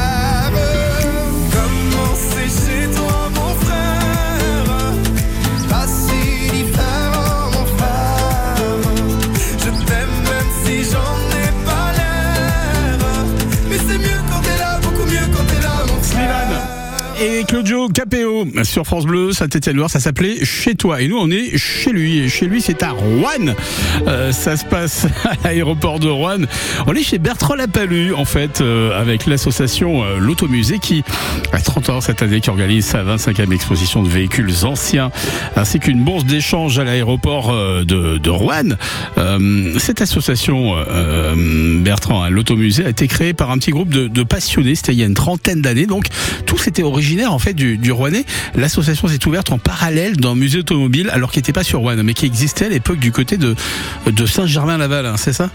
Et 17.23 17.43
Claudio 17.71 17.87
Capéo 17.87 18.45
sur 18.63 18.85
France 18.85 19.05
Bleu, 19.05 19.31
Saint-Étienne-Loire, 19.31 19.89
ça 19.89 20.01
s'appelait 20.01 20.43
Chez 20.43 20.75
toi. 20.75 21.01
Et 21.01 21.07
nous, 21.07 21.17
on 21.17 21.31
est 21.31 21.57
chez 21.57 21.91
lui. 21.91 22.29
Chez 22.29 22.47
lui, 22.47 22.59
c'est 22.59 22.83
à 22.83 22.89
Rouen. 22.89 23.55
Euh, 24.07 24.33
ça 24.33 24.57
se 24.57 24.65
passe 24.65 25.07
à 25.23 25.35
l'aéroport 25.47 26.01
de 26.01 26.09
Rouen. 26.09 26.39
On 26.85 26.93
est 26.93 27.03
chez 27.03 27.17
Bertrand 27.17 27.55
Lapalu, 27.55 28.13
en 28.13 28.25
fait, 28.25 28.59
euh, 28.59 28.99
avec 28.99 29.25
l'association 29.25 30.03
euh, 30.03 30.17
L'Automusée 30.19 30.79
qui 30.79 31.01
a 31.53 31.61
30 31.61 31.89
ans 31.91 32.01
cette 32.01 32.21
année, 32.21 32.41
qui 32.41 32.49
organise 32.49 32.87
sa 32.87 33.05
25e 33.05 33.53
exposition 33.53 34.03
de 34.03 34.09
véhicules 34.09 34.51
anciens, 34.63 35.09
ainsi 35.55 35.79
qu'une 35.79 36.03
bourse 36.03 36.25
d'échange 36.25 36.77
à 36.77 36.83
l'aéroport 36.83 37.51
euh, 37.53 37.85
de, 37.85 38.29
Rouen. 38.29 38.75
Cette 39.77 40.01
association, 40.01 40.75
Bertrand, 41.79 42.23
hein, 42.23 42.29
L'Automusée, 42.29 42.85
a 42.85 42.89
été 42.89 43.07
créée 43.07 43.33
par 43.33 43.49
un 43.49 43.57
petit 43.57 43.71
groupe 43.71 43.89
de, 43.89 44.09
de 44.09 44.23
passionnés. 44.23 44.75
C'était 44.75 44.91
il 44.91 44.99
y 44.99 45.03
a 45.03 45.05
une 45.05 45.13
trentaine 45.13 45.61
d'années. 45.61 45.85
Donc, 45.85 46.07
tous 46.45 46.67
étaient 46.67 46.83
originaires 46.83 47.33
en 47.33 47.39
fait 47.39 47.60
du, 47.61 47.77
du 47.77 47.91
Rouennais. 47.91 48.25
L'association 48.55 49.07
s'est 49.07 49.25
ouverte 49.27 49.51
en 49.51 49.57
parallèle 49.59 50.17
d'un 50.17 50.35
musée 50.35 50.59
automobile, 50.59 51.09
alors 51.13 51.31
qu'il 51.31 51.39
n'était 51.41 51.53
pas 51.53 51.63
sur 51.63 51.79
Rouen, 51.79 51.95
mais 52.03 52.13
qui 52.13 52.25
existait 52.25 52.65
à 52.65 52.69
l'époque 52.69 52.99
du 52.99 53.11
côté 53.11 53.37
de, 53.37 53.55
de 54.11 54.25
Saint-Germain-Laval, 54.25 55.05
hein, 55.05 55.17
c'est 55.17 55.33
ça? 55.33 55.49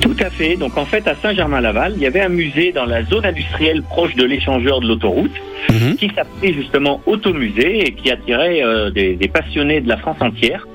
Tout 0.00 0.16
à 0.20 0.30
fait. 0.30 0.56
Donc 0.56 0.76
en 0.78 0.86
fait, 0.86 1.06
à 1.06 1.14
Saint-Germain-Laval, 1.20 1.94
il 1.96 2.02
y 2.02 2.06
avait 2.06 2.20
un 2.20 2.28
musée 2.28 2.72
dans 2.72 2.84
la 2.86 3.04
zone 3.04 3.26
industrielle 3.26 3.82
proche 3.82 4.14
de 4.14 4.24
l'échangeur 4.24 4.80
de 4.80 4.86
l'autoroute 4.88 5.32
Mhm. 5.70 5.96
qui 5.96 6.10
s'appelait 6.14 6.52
justement 6.52 7.00
Automusée 7.06 7.86
et 7.86 7.92
qui 7.92 8.10
attirait 8.10 8.62
euh, 8.62 8.90
des, 8.90 9.16
des 9.16 9.28
passionnés 9.28 9.80
de 9.80 9.88
la 9.88 9.96
France 9.96 10.18
entière. 10.20 10.66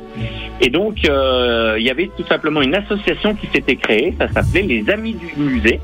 Et 0.61 0.69
donc, 0.69 0.95
euh, 1.07 1.75
il 1.79 1.85
y 1.85 1.91
avait 1.91 2.09
tout 2.17 2.25
simplement 2.27 2.61
une 2.63 2.73
association 2.73 3.35
qui 3.35 3.47
s'était 3.53 3.75
créée, 3.75 4.15
ça 4.19 4.27
s'appelait 4.27 4.63
les 4.63 4.89
Amis 4.89 5.13
du 5.15 5.41
Musée, 5.41 5.79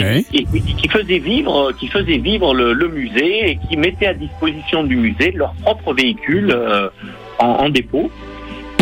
Et, 0.00 0.24
et 0.32 0.44
qui 0.60 0.88
faisait 0.88 1.18
vivre, 1.18 1.72
qui 1.78 1.86
faisait 1.88 2.18
vivre 2.18 2.54
le, 2.54 2.72
le 2.72 2.88
musée 2.88 3.50
et 3.50 3.58
qui 3.68 3.76
mettait 3.76 4.06
à 4.06 4.14
disposition 4.14 4.84
du 4.84 4.96
musée 4.96 5.32
leur 5.32 5.52
propre 5.62 5.94
véhicule 5.94 6.50
euh, 6.50 6.88
en, 7.38 7.46
en 7.46 7.68
dépôt. 7.68 8.10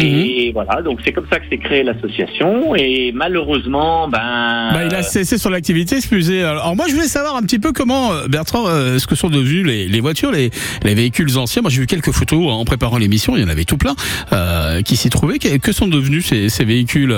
Et 0.02 0.50
voilà, 0.54 0.80
donc 0.80 1.00
c'est 1.04 1.12
comme 1.12 1.26
ça 1.30 1.38
que 1.38 1.46
s'est 1.50 1.58
créée 1.58 1.82
l'association. 1.82 2.74
Et 2.74 3.12
malheureusement, 3.14 4.08
ben, 4.08 4.70
Bah, 4.72 4.84
il 4.86 4.94
a 4.94 5.02
cessé 5.02 5.36
son 5.36 5.52
activité, 5.52 6.00
ce 6.00 6.14
musée. 6.14 6.42
Alors 6.42 6.74
moi, 6.74 6.86
je 6.88 6.94
voulais 6.94 7.06
savoir 7.06 7.36
un 7.36 7.42
petit 7.42 7.58
peu 7.58 7.72
comment, 7.72 8.14
euh, 8.14 8.26
Bertrand, 8.26 8.66
euh, 8.66 8.98
ce 8.98 9.06
que 9.06 9.14
sont 9.14 9.28
devenus 9.28 9.66
les, 9.66 9.88
les 9.88 10.00
voitures, 10.00 10.32
les, 10.32 10.50
les 10.84 10.94
véhicules 10.94 11.36
anciens. 11.36 11.60
Moi, 11.60 11.70
j'ai 11.70 11.82
vu 11.82 11.86
quelques 11.86 12.12
photos 12.12 12.50
en 12.50 12.64
préparant 12.64 12.96
l'émission. 12.96 13.36
Il 13.36 13.42
y 13.42 13.44
en 13.44 13.50
avait 13.50 13.66
tout 13.66 13.76
plein 13.76 13.94
euh, 14.32 14.80
qui 14.80 14.96
s'y 14.96 15.10
trouvaient. 15.10 15.38
Que, 15.38 15.58
que 15.58 15.72
sont 15.72 15.88
devenus 15.88 16.24
ces, 16.24 16.48
ces 16.48 16.64
véhicules? 16.64 17.14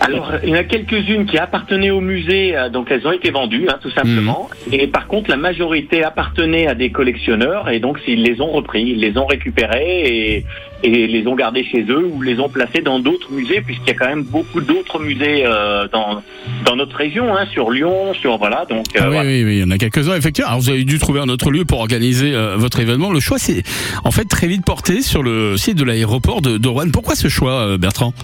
Alors, 0.00 0.32
il 0.42 0.50
y 0.50 0.52
en 0.52 0.56
a 0.58 0.64
quelques-unes 0.64 1.26
qui 1.26 1.38
appartenaient 1.38 1.90
au 1.90 2.00
musée, 2.00 2.56
euh, 2.56 2.68
donc 2.68 2.90
elles 2.90 3.06
ont 3.06 3.12
été 3.12 3.30
vendues, 3.30 3.66
hein, 3.68 3.78
tout 3.82 3.90
simplement. 3.90 4.48
Et 4.72 4.86
par 4.86 5.06
contre, 5.06 5.28
la 5.28 5.36
majorité 5.36 6.04
appartenait 6.04 6.66
à 6.66 6.74
des 6.74 6.90
collectionneurs, 6.90 7.68
et 7.68 7.80
donc 7.80 7.98
ils 8.06 8.22
les 8.22 8.40
ont 8.40 8.50
repris, 8.52 8.82
ils 8.82 9.00
les 9.00 9.18
ont 9.18 9.26
récupérés 9.26 10.04
et, 10.06 10.44
et 10.84 11.06
les 11.08 11.26
ont 11.26 11.34
gardés 11.34 11.64
chez 11.64 11.82
eux 11.88 12.06
ou 12.12 12.22
les 12.22 12.38
ont 12.38 12.48
placés 12.48 12.80
dans 12.80 13.00
d'autres 13.00 13.32
musées, 13.32 13.60
puisqu'il 13.60 13.88
y 13.88 13.90
a 13.90 13.94
quand 13.94 14.06
même 14.08 14.22
beaucoup 14.22 14.60
d'autres 14.60 15.00
musées 15.00 15.44
euh, 15.44 15.88
dans, 15.92 16.22
dans 16.64 16.76
notre 16.76 16.96
région, 16.96 17.36
hein, 17.36 17.46
sur 17.52 17.70
Lyon, 17.70 18.14
sur 18.14 18.38
voilà. 18.38 18.64
Donc, 18.70 18.86
euh, 18.94 19.00
Ah 19.00 19.04
oui, 19.08 19.14
voilà. 19.14 19.28
oui, 19.28 19.44
oui, 19.44 19.56
il 19.56 19.60
y 19.60 19.64
en 19.64 19.70
a 19.72 19.78
quelques-uns, 19.78 20.14
effectivement. 20.14 20.50
Alors, 20.50 20.60
vous 20.60 20.70
avez 20.70 20.84
dû 20.84 20.98
trouver 20.98 21.20
un 21.20 21.28
autre 21.28 21.50
lieu 21.50 21.64
pour 21.64 21.80
organiser 21.80 22.32
euh, 22.34 22.54
votre 22.56 22.78
événement. 22.80 23.10
Le 23.10 23.20
choix, 23.20 23.38
c'est 23.38 23.62
en 24.04 24.10
fait 24.12 24.24
très 24.26 24.46
vite 24.46 24.64
porté 24.64 25.02
sur 25.02 25.22
le 25.22 25.56
site 25.56 25.76
de 25.76 25.84
l'aéroport 25.84 26.40
de, 26.40 26.56
de 26.56 26.68
Rouen. 26.68 26.90
Pourquoi 26.92 27.16
ce 27.16 27.28
choix, 27.28 27.52
euh, 27.52 27.78
Bertrand? 27.78 28.14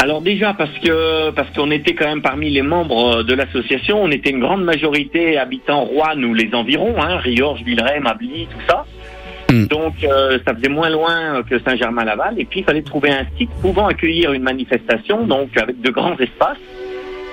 Alors 0.00 0.20
déjà 0.20 0.52
parce 0.54 0.76
que 0.78 1.30
parce 1.30 1.50
qu'on 1.50 1.70
était 1.70 1.94
quand 1.94 2.06
même 2.06 2.22
parmi 2.22 2.50
les 2.50 2.62
membres 2.62 3.22
de 3.22 3.34
l'association, 3.34 4.02
on 4.02 4.10
était 4.10 4.30
une 4.30 4.40
grande 4.40 4.62
majorité 4.62 5.38
habitant 5.38 5.84
Rouen 5.84 6.22
ou 6.22 6.34
les 6.34 6.54
environs, 6.54 7.00
hein, 7.00 7.16
Riorges, 7.18 7.62
Villeray, 7.62 8.00
Mably, 8.00 8.46
tout 8.50 8.66
ça. 8.68 8.84
Hmm. 9.50 9.66
Donc 9.66 9.94
euh, 10.04 10.38
ça 10.46 10.54
faisait 10.54 10.68
moins 10.68 10.90
loin 10.90 11.42
que 11.48 11.58
Saint-Germain-Laval 11.58 12.34
et 12.38 12.44
puis 12.44 12.60
il 12.60 12.64
fallait 12.64 12.82
trouver 12.82 13.10
un 13.10 13.24
site 13.38 13.50
pouvant 13.62 13.86
accueillir 13.86 14.32
une 14.32 14.42
manifestation, 14.42 15.26
donc 15.26 15.56
avec 15.56 15.80
de 15.80 15.90
grands 15.90 16.16
espaces. 16.18 16.58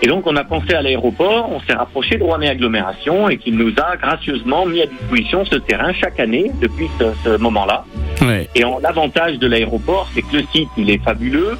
Et 0.04 0.08
donc 0.08 0.26
on 0.26 0.36
a 0.36 0.44
pensé 0.44 0.74
à 0.74 0.82
l'aéroport, 0.82 1.52
on 1.52 1.60
s'est 1.62 1.74
rapproché 1.74 2.18
de 2.18 2.24
Rouen 2.24 2.42
et 2.42 2.50
Agglomération 2.50 3.30
et 3.30 3.38
qui 3.38 3.52
nous 3.52 3.72
a 3.78 3.98
gracieusement 3.98 4.66
mis 4.66 4.82
à 4.82 4.86
disposition 4.88 5.46
ce 5.46 5.56
terrain 5.56 5.94
chaque 5.94 6.20
année 6.20 6.52
depuis 6.60 6.88
ce, 7.00 7.06
ce 7.24 7.38
moment-là. 7.38 7.86
Ouais. 8.22 8.48
Et 8.56 8.64
l'avantage 8.82 9.38
de 9.40 9.48
l'aéroport, 9.48 10.10
c'est 10.14 10.22
que 10.22 10.38
le 10.38 10.44
site, 10.54 10.70
il 10.78 10.90
est 10.90 11.04
fabuleux. 11.04 11.58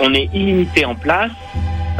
On 0.00 0.14
est 0.14 0.28
illimité 0.34 0.84
en 0.84 0.94
place. 0.94 1.30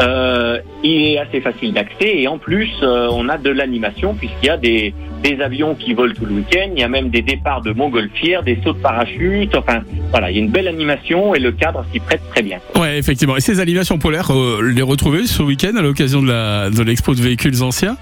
Euh, 0.01 0.59
il 0.83 1.03
est 1.03 1.19
assez 1.19 1.41
facile 1.41 1.75
d'accès 1.75 2.21
et 2.21 2.27
en 2.27 2.39
plus, 2.39 2.71
euh, 2.83 3.09
on 3.13 3.29
a 3.29 3.37
de 3.37 3.51
l'animation 3.51 4.15
puisqu'il 4.15 4.47
y 4.47 4.51
a 4.51 4.57
des, 4.57 4.95
des 5.23 5.41
avions 5.43 5.75
qui 5.75 5.93
volent 5.93 6.15
tout 6.15 6.25
le 6.25 6.37
week-end. 6.37 6.71
Il 6.75 6.81
y 6.81 6.83
a 6.83 6.89
même 6.89 7.11
des 7.11 7.21
départs 7.21 7.61
de 7.61 7.73
montgolfières, 7.73 8.43
des 8.43 8.59
sauts 8.65 8.73
de 8.73 8.79
parachute. 8.79 9.55
Enfin, 9.55 9.81
voilà, 10.11 10.31
il 10.31 10.37
y 10.37 10.41
a 10.41 10.43
une 10.43 10.51
belle 10.51 10.69
animation 10.69 11.35
et 11.35 11.41
le 11.41 11.53
cadre 11.53 11.85
s'y 11.93 12.01
prête 12.01 12.23
très 12.31 12.43
bien. 12.43 12.59
Ouais, 12.75 12.99
effectivement. 12.99 13.37
Et 13.37 13.41
ces 13.41 13.61
animations 13.61 13.99
polaires, 13.99 14.33
euh, 14.33 14.63
les 14.75 14.83
retrouver 14.83 15.27
ce 15.27 15.43
week-end 15.43 15.77
à 15.77 15.83
l'occasion 15.83 16.23
de 16.23 16.29
la 16.29 16.71
de 16.71 16.83
l'expo 16.83 17.15
de 17.15 17.21
véhicules 17.21 17.63
anciens? 17.63 17.97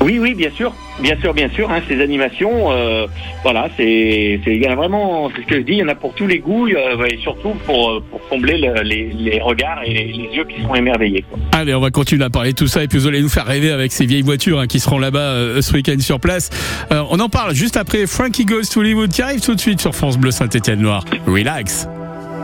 Oui, 0.00 0.18
oui, 0.18 0.34
bien 0.34 0.50
sûr, 0.50 0.72
bien 1.00 1.16
sûr, 1.20 1.34
bien 1.34 1.48
sûr. 1.50 1.70
Hein, 1.70 1.80
ces 1.88 2.00
animations, 2.00 2.72
euh, 2.72 3.06
voilà, 3.42 3.68
c'est, 3.76 4.40
c'est, 4.44 4.56
il 4.56 4.62
y 4.62 4.68
en 4.68 4.72
a 4.72 4.74
vraiment, 4.74 5.30
c'est 5.34 5.42
ce 5.42 5.46
que 5.46 5.54
je 5.56 5.60
dis, 5.60 5.72
il 5.72 5.78
y 5.78 5.82
en 5.82 5.88
a 5.88 5.94
pour 5.94 6.14
tous 6.14 6.26
les 6.26 6.38
goûts, 6.38 6.66
euh, 6.68 7.04
et 7.06 7.18
surtout 7.18 7.50
pour, 7.66 7.90
euh, 7.90 8.04
pour 8.10 8.26
combler 8.28 8.58
le- 8.58 8.82
les, 8.82 9.10
les 9.14 9.40
regards 9.40 9.82
et 9.84 9.92
les, 9.92 10.04
les 10.06 10.36
yeux 10.36 10.44
qui 10.44 10.60
seront 10.62 10.74
émerveillés. 10.74 11.24
Quoi. 11.28 11.38
Allez, 11.52 11.74
on 11.74 11.80
va 11.80 11.90
continuer 11.90 12.24
à 12.24 12.30
parler 12.30 12.52
de 12.52 12.56
tout 12.56 12.66
ça 12.66 12.82
et 12.82 12.88
puis 12.88 12.98
vous 12.98 13.06
allez 13.06 13.20
nous 13.22 13.28
faire 13.28 13.46
rêver 13.46 13.70
avec 13.70 13.92
ces 13.92 14.06
vieilles 14.06 14.22
voitures 14.22 14.60
hein, 14.60 14.66
qui 14.66 14.80
seront 14.80 14.98
là-bas 14.98 15.20
euh, 15.20 15.62
ce 15.62 15.72
week-end 15.74 15.98
sur 16.00 16.20
place. 16.20 16.50
Euh, 16.90 17.02
on 17.10 17.20
en 17.20 17.28
parle 17.28 17.54
juste 17.54 17.76
après 17.76 18.06
Frankie 18.06 18.44
Goes 18.44 18.62
to 18.72 18.80
Hollywood 18.80 19.10
qui 19.10 19.22
arrive 19.22 19.40
tout 19.40 19.54
de 19.54 19.60
suite 19.60 19.80
sur 19.80 19.94
France 19.94 20.18
Bleu 20.18 20.30
Saint-Étienne 20.30 20.80
Noir. 20.80 21.04
Relax. 21.26 21.88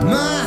Relax, 0.01 0.39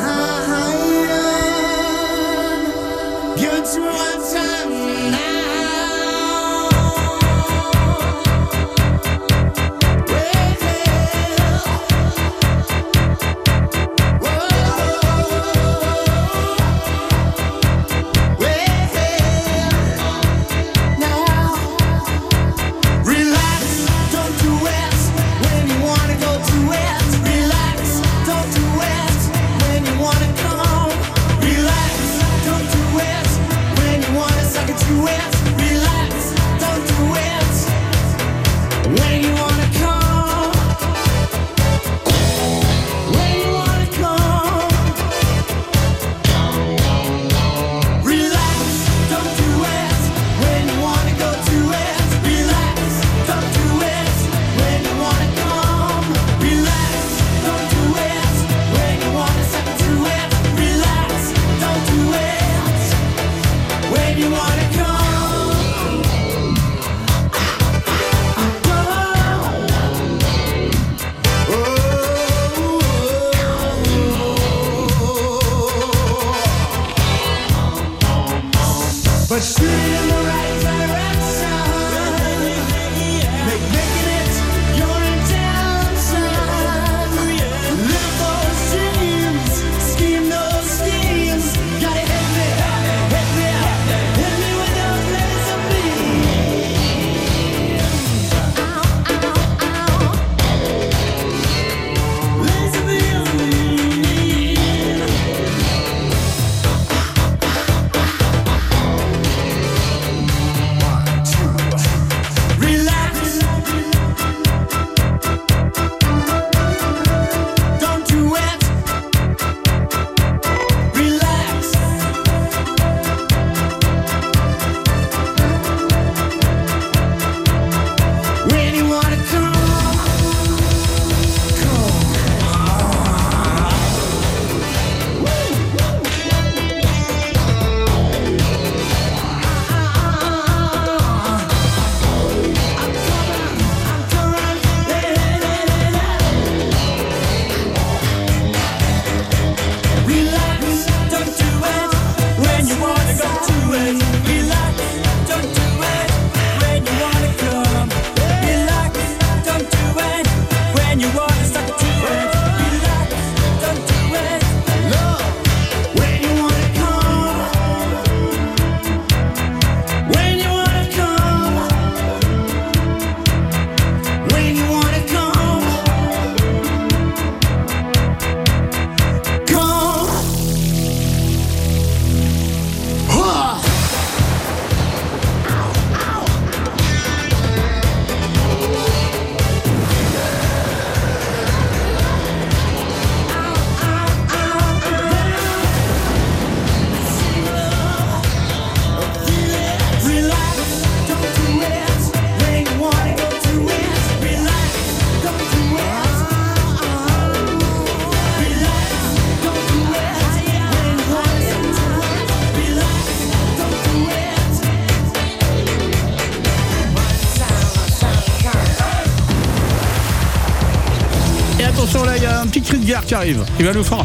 Il 223.24 223.64
va 223.64 223.72
nous 223.72 223.85
faire. 223.85 224.04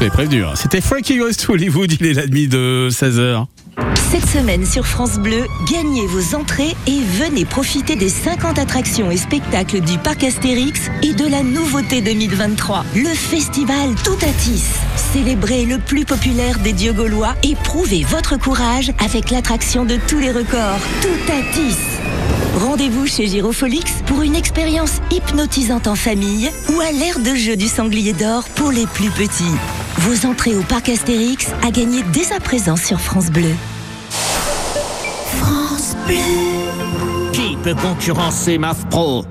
Vous 0.00 0.10
prévenu, 0.10 0.44
hein. 0.44 0.52
c'était 0.54 0.80
Frankie 0.80 1.16
Goes 1.16 1.32
to 1.34 1.52
Hollywood, 1.52 1.92
il 1.92 2.06
est 2.06 2.12
la 2.12 2.26
de 2.26 2.88
16h. 2.90 3.46
Cette 4.10 4.26
semaine 4.26 4.66
sur 4.66 4.86
France 4.86 5.18
Bleu, 5.18 5.46
gagnez 5.72 6.06
vos 6.06 6.34
entrées 6.34 6.74
et 6.86 7.00
venez 7.18 7.44
profiter 7.44 7.96
des 7.96 8.08
50 8.08 8.58
attractions 8.58 9.10
et 9.10 9.16
spectacles 9.16 9.80
du 9.80 9.96
parc 9.98 10.24
Astérix 10.24 10.90
et 11.02 11.14
de 11.14 11.26
la 11.26 11.42
nouveauté 11.42 12.00
2023, 12.00 12.84
le 12.96 13.08
festival 13.08 13.94
Toutatis. 14.04 14.64
Célébrez 15.12 15.64
le 15.64 15.78
plus 15.78 16.04
populaire 16.04 16.58
des 16.58 16.72
dieux 16.72 16.92
gaulois 16.92 17.34
et 17.42 17.54
prouvez 17.54 18.04
votre 18.04 18.36
courage 18.36 18.92
avec 19.04 19.30
l'attraction 19.30 19.84
de 19.84 19.96
tous 20.08 20.18
les 20.18 20.32
records, 20.32 20.80
Toutatis. 21.00 21.78
Rendez-vous 22.56 23.06
chez 23.06 23.26
Girofolix 23.26 24.02
pour 24.06 24.22
une 24.22 24.36
expérience 24.36 25.00
hypnotisante 25.10 25.88
en 25.88 25.96
famille 25.96 26.50
ou 26.72 26.80
à 26.80 26.92
l'ère 26.92 27.18
de 27.18 27.34
jeu 27.34 27.56
du 27.56 27.66
sanglier 27.66 28.12
d'or 28.12 28.44
pour 28.54 28.70
les 28.70 28.86
plus 28.86 29.10
petits. 29.10 29.42
Vos 29.98 30.28
entrées 30.28 30.54
au 30.54 30.62
parc 30.62 30.88
Astérix 30.88 31.48
à 31.62 31.70
gagner 31.70 32.02
dès 32.12 32.32
à 32.32 32.38
présent 32.38 32.76
sur 32.76 33.00
France 33.00 33.30
Bleu. 33.30 33.54
France 35.40 35.96
Bleu. 36.06 37.32
Qui 37.32 37.56
peut 37.62 37.74
concurrencer 37.74 38.56
MAF 38.56 38.86
Pro 38.88 39.24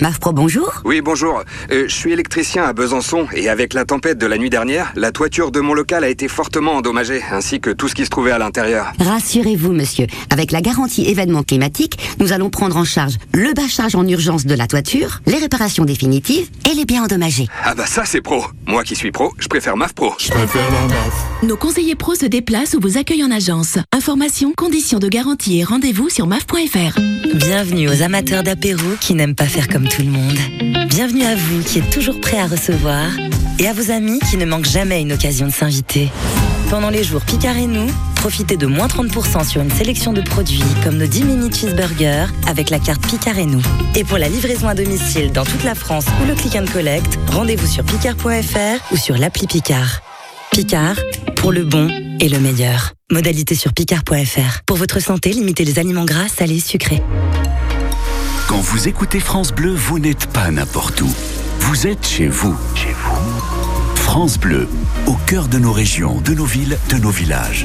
MAF 0.00 0.18
Pro, 0.18 0.32
bonjour. 0.32 0.82
Oui, 0.84 1.00
bonjour. 1.00 1.42
Euh, 1.70 1.84
je 1.86 1.94
suis 1.94 2.12
électricien 2.12 2.64
à 2.64 2.72
Besançon 2.72 3.26
et 3.34 3.48
avec 3.48 3.74
la 3.74 3.84
tempête 3.84 4.18
de 4.18 4.26
la 4.26 4.38
nuit 4.38 4.50
dernière, 4.50 4.92
la 4.96 5.12
toiture 5.12 5.50
de 5.50 5.60
mon 5.60 5.74
local 5.74 6.04
a 6.04 6.08
été 6.08 6.28
fortement 6.28 6.72
endommagée, 6.72 7.22
ainsi 7.30 7.60
que 7.60 7.70
tout 7.70 7.88
ce 7.88 7.94
qui 7.94 8.04
se 8.04 8.10
trouvait 8.10 8.32
à 8.32 8.38
l'intérieur. 8.38 8.92
Rassurez-vous, 8.98 9.72
monsieur. 9.72 10.06
Avec 10.30 10.52
la 10.52 10.60
garantie 10.60 11.06
événement 11.06 11.42
climatique, 11.42 11.98
nous 12.18 12.32
allons 12.32 12.50
prendre 12.50 12.76
en 12.76 12.84
charge 12.84 13.14
le 13.32 13.52
bâchage 13.54 13.94
en 13.94 14.06
urgence 14.06 14.46
de 14.46 14.54
la 14.54 14.66
toiture, 14.66 15.20
les 15.26 15.38
réparations 15.38 15.84
définitives 15.84 16.48
et 16.70 16.74
les 16.74 16.84
biens 16.84 17.04
endommagés. 17.04 17.46
Ah 17.64 17.74
bah 17.74 17.86
ça 17.86 18.04
c'est 18.04 18.20
pro. 18.20 18.44
Moi 18.66 18.82
qui 18.84 18.96
suis 18.96 19.12
pro, 19.12 19.32
je 19.38 19.48
préfère 19.48 19.76
MAF 19.76 19.92
Pro. 19.94 20.14
Je 20.18 20.30
préfère 20.30 20.70
la 20.70 20.88
MAF. 20.88 21.24
Nos 21.42 21.56
conseillers 21.56 21.94
pros 21.94 22.14
se 22.14 22.26
déplacent 22.26 22.74
ou 22.74 22.80
vous 22.80 22.98
accueillent 22.98 23.24
en 23.24 23.30
agence. 23.30 23.78
Informations, 23.92 24.52
conditions 24.56 24.98
de 24.98 25.08
garantie 25.08 25.60
et 25.60 25.64
rendez-vous 25.64 26.08
sur 26.08 26.26
maf.fr. 26.26 26.98
Bienvenue 27.34 27.88
aux 27.88 28.02
amateurs 28.02 28.42
d'apéro 28.42 28.82
qui 29.00 29.14
n'aiment 29.14 29.34
pas 29.34 29.46
faire 29.46 29.68
comme 29.68 29.83
tout 29.84 30.02
le 30.02 30.10
monde. 30.10 30.38
Bienvenue 30.88 31.24
à 31.24 31.34
vous 31.34 31.62
qui 31.62 31.78
êtes 31.78 31.90
toujours 31.90 32.20
prêt 32.20 32.38
à 32.38 32.46
recevoir 32.46 33.08
et 33.58 33.68
à 33.68 33.72
vos 33.72 33.90
amis 33.90 34.18
qui 34.30 34.36
ne 34.36 34.44
manquent 34.44 34.68
jamais 34.68 35.00
une 35.02 35.12
occasion 35.12 35.46
de 35.46 35.52
s'inviter. 35.52 36.10
Pendant 36.70 36.90
les 36.90 37.04
jours 37.04 37.20
Picard 37.22 37.56
et 37.56 37.66
nous, 37.66 37.86
profitez 38.16 38.56
de 38.56 38.66
moins 38.66 38.86
30% 38.86 39.46
sur 39.46 39.60
une 39.60 39.70
sélection 39.70 40.12
de 40.12 40.20
produits 40.22 40.62
comme 40.82 40.96
nos 40.96 41.06
10 41.06 41.24
mini 41.24 41.52
cheeseburgers 41.52 42.26
avec 42.46 42.70
la 42.70 42.78
carte 42.78 43.06
Picard 43.06 43.38
et 43.38 43.46
nous. 43.46 43.62
Et 43.94 44.04
pour 44.04 44.18
la 44.18 44.28
livraison 44.28 44.68
à 44.68 44.74
domicile 44.74 45.32
dans 45.32 45.44
toute 45.44 45.64
la 45.64 45.74
France 45.74 46.06
ou 46.22 46.26
le 46.26 46.34
click 46.34 46.56
and 46.56 46.66
collect, 46.72 47.18
rendez-vous 47.30 47.66
sur 47.66 47.84
picard.fr 47.84 48.92
ou 48.92 48.96
sur 48.96 49.16
l'appli 49.16 49.46
Picard. 49.46 50.00
Picard, 50.50 50.96
pour 51.36 51.52
le 51.52 51.64
bon 51.64 51.88
et 52.20 52.28
le 52.28 52.38
meilleur. 52.38 52.92
Modalité 53.10 53.54
sur 53.54 53.72
picard.fr. 53.72 54.62
Pour 54.66 54.76
votre 54.76 55.00
santé, 55.00 55.30
limitez 55.30 55.64
les 55.64 55.78
aliments 55.78 56.04
gras, 56.04 56.28
salés, 56.28 56.60
sucrés. 56.60 57.02
Quand 58.46 58.60
vous 58.60 58.88
écoutez 58.88 59.20
France 59.20 59.52
Bleu, 59.52 59.74
vous 59.74 59.98
n'êtes 59.98 60.26
pas 60.26 60.50
n'importe 60.50 61.00
où. 61.00 61.10
Vous 61.60 61.86
êtes 61.86 62.06
chez 62.06 62.28
vous. 62.28 62.54
Chez 62.74 62.92
vous. 62.92 63.16
France 63.96 64.38
Bleu, 64.38 64.68
au 65.06 65.14
cœur 65.26 65.48
de 65.48 65.58
nos 65.58 65.72
régions, 65.72 66.20
de 66.20 66.34
nos 66.34 66.44
villes, 66.44 66.76
de 66.90 66.96
nos 66.96 67.08
villages. 67.08 67.64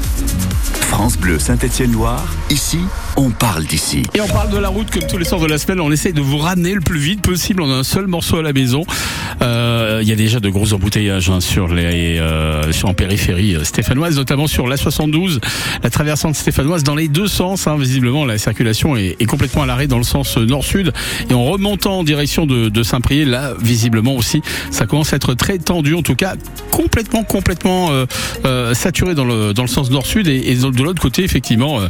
France 0.80 1.18
Bleu 1.18 1.38
Saint-Étienne-Loire, 1.38 2.34
ici, 2.48 2.80
on 3.16 3.30
parle 3.30 3.64
d'ici. 3.64 4.02
Et 4.14 4.20
on 4.20 4.26
parle 4.26 4.50
de 4.50 4.58
la 4.58 4.68
route 4.68 4.90
comme 4.90 5.06
tous 5.06 5.18
les 5.18 5.24
soirs 5.24 5.40
de 5.40 5.46
la 5.46 5.58
semaine. 5.58 5.80
On 5.80 5.90
essaye 5.90 6.12
de 6.12 6.20
vous 6.20 6.38
ramener 6.38 6.74
le 6.74 6.80
plus 6.80 6.98
vite 6.98 7.22
possible 7.22 7.62
en 7.62 7.70
un 7.70 7.82
seul 7.82 8.06
morceau 8.06 8.38
à 8.38 8.42
la 8.42 8.52
maison. 8.52 8.84
Euh, 9.42 10.00
Il 10.02 10.08
y 10.08 10.12
a 10.12 10.16
déjà 10.16 10.40
de 10.40 10.48
gros 10.48 10.72
embouteillages 10.72 11.30
hein, 11.30 11.40
sur 11.40 11.68
les 11.68 12.18
euh, 12.18 12.72
sur 12.72 12.88
en 12.88 12.94
périphérie 12.94 13.56
euh, 13.56 13.64
stéphanoise, 13.64 14.16
notamment 14.16 14.46
sur 14.46 14.66
la 14.66 14.76
72, 14.76 15.40
la 15.82 15.90
traversante 15.90 16.34
stéphanoise 16.34 16.82
dans 16.82 16.94
les 16.94 17.08
deux 17.08 17.26
sens. 17.26 17.66
Hein, 17.66 17.76
visiblement, 17.78 18.24
la 18.24 18.38
circulation 18.38 18.96
est, 18.96 19.24
complètement 19.26 19.62
à 19.62 19.66
l'arrêt 19.66 19.86
dans 19.86 19.98
le 19.98 20.04
sens 20.04 20.36
nord-sud. 20.36 20.92
Et 21.30 21.34
en 21.34 21.44
remontant 21.44 22.00
en 22.00 22.04
direction 22.04 22.46
de, 22.46 22.82
Saint-Priest, 22.82 23.28
là, 23.28 23.52
visiblement 23.60 24.14
aussi, 24.14 24.42
ça 24.70 24.86
commence 24.86 25.12
à 25.12 25.16
être 25.16 25.34
très 25.34 25.58
tendu. 25.58 25.94
En 25.94 26.02
tout 26.02 26.14
cas, 26.14 26.34
complètement, 26.70 27.22
complètement 27.22 27.90
saturé 28.72 29.14
dans 29.14 29.24
le 29.24 29.52
dans 29.52 29.62
le 29.62 29.68
sens 29.68 29.90
nord-sud 29.90 30.26
et, 30.28 30.54
de 30.54 30.82
l'autre 30.82 31.02
côté, 31.02 31.22
effectivement, 31.24 31.80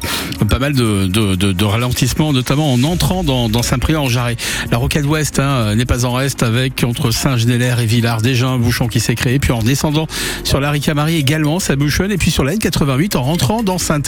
pas 0.49 0.59
mal 0.59 0.75
de, 0.75 1.07
de, 1.11 1.65
ralentissements, 1.65 2.33
notamment 2.33 2.73
en 2.73 2.83
entrant 2.83 3.25
dans, 3.25 3.49
dans 3.49 3.63
Saint-Priest 3.63 3.99
en 3.99 4.09
Jarret. 4.09 4.37
La 4.71 4.79
rocade 4.79 5.05
ouest 5.05 5.39
hein, 5.39 5.75
n'est 5.75 5.87
pas 5.87 6.05
en 6.05 6.13
reste 6.13 6.43
avec 6.43 6.85
entre 6.85 7.11
Saint-Genélaire 7.11 7.81
et 7.81 7.87
Villars 7.87 8.23
déjà 8.23 8.49
un 8.49 8.59
bouchon 8.59 8.89
qui 8.89 9.01
s'est 9.01 9.15
créé. 9.15 9.39
Puis 9.39 9.53
en 9.53 9.61
descendant 9.61 10.07
sur 10.45 10.61
la 10.61 10.71
Ricamarie 10.71 11.17
également, 11.17 11.61
ça 11.61 11.77
bouchonne. 11.77 12.11
Et 12.11 12.19
puis 12.19 12.31
sur 12.31 12.45
la 12.45 12.55
N88 12.55 13.17
en 13.17 13.23
rentrant 13.23 13.63
dans 13.63 13.79
saint 13.79 14.01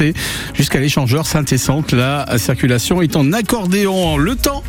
jusqu'à 0.54 0.80
l'échangeur 0.80 1.26
Saint-Centre, 1.26 1.94
la 1.94 2.26
circulation 2.38 3.02
est 3.02 3.16
en 3.16 3.32
accordéon. 3.32 4.16
Le 4.16 4.36
temps 4.36 4.62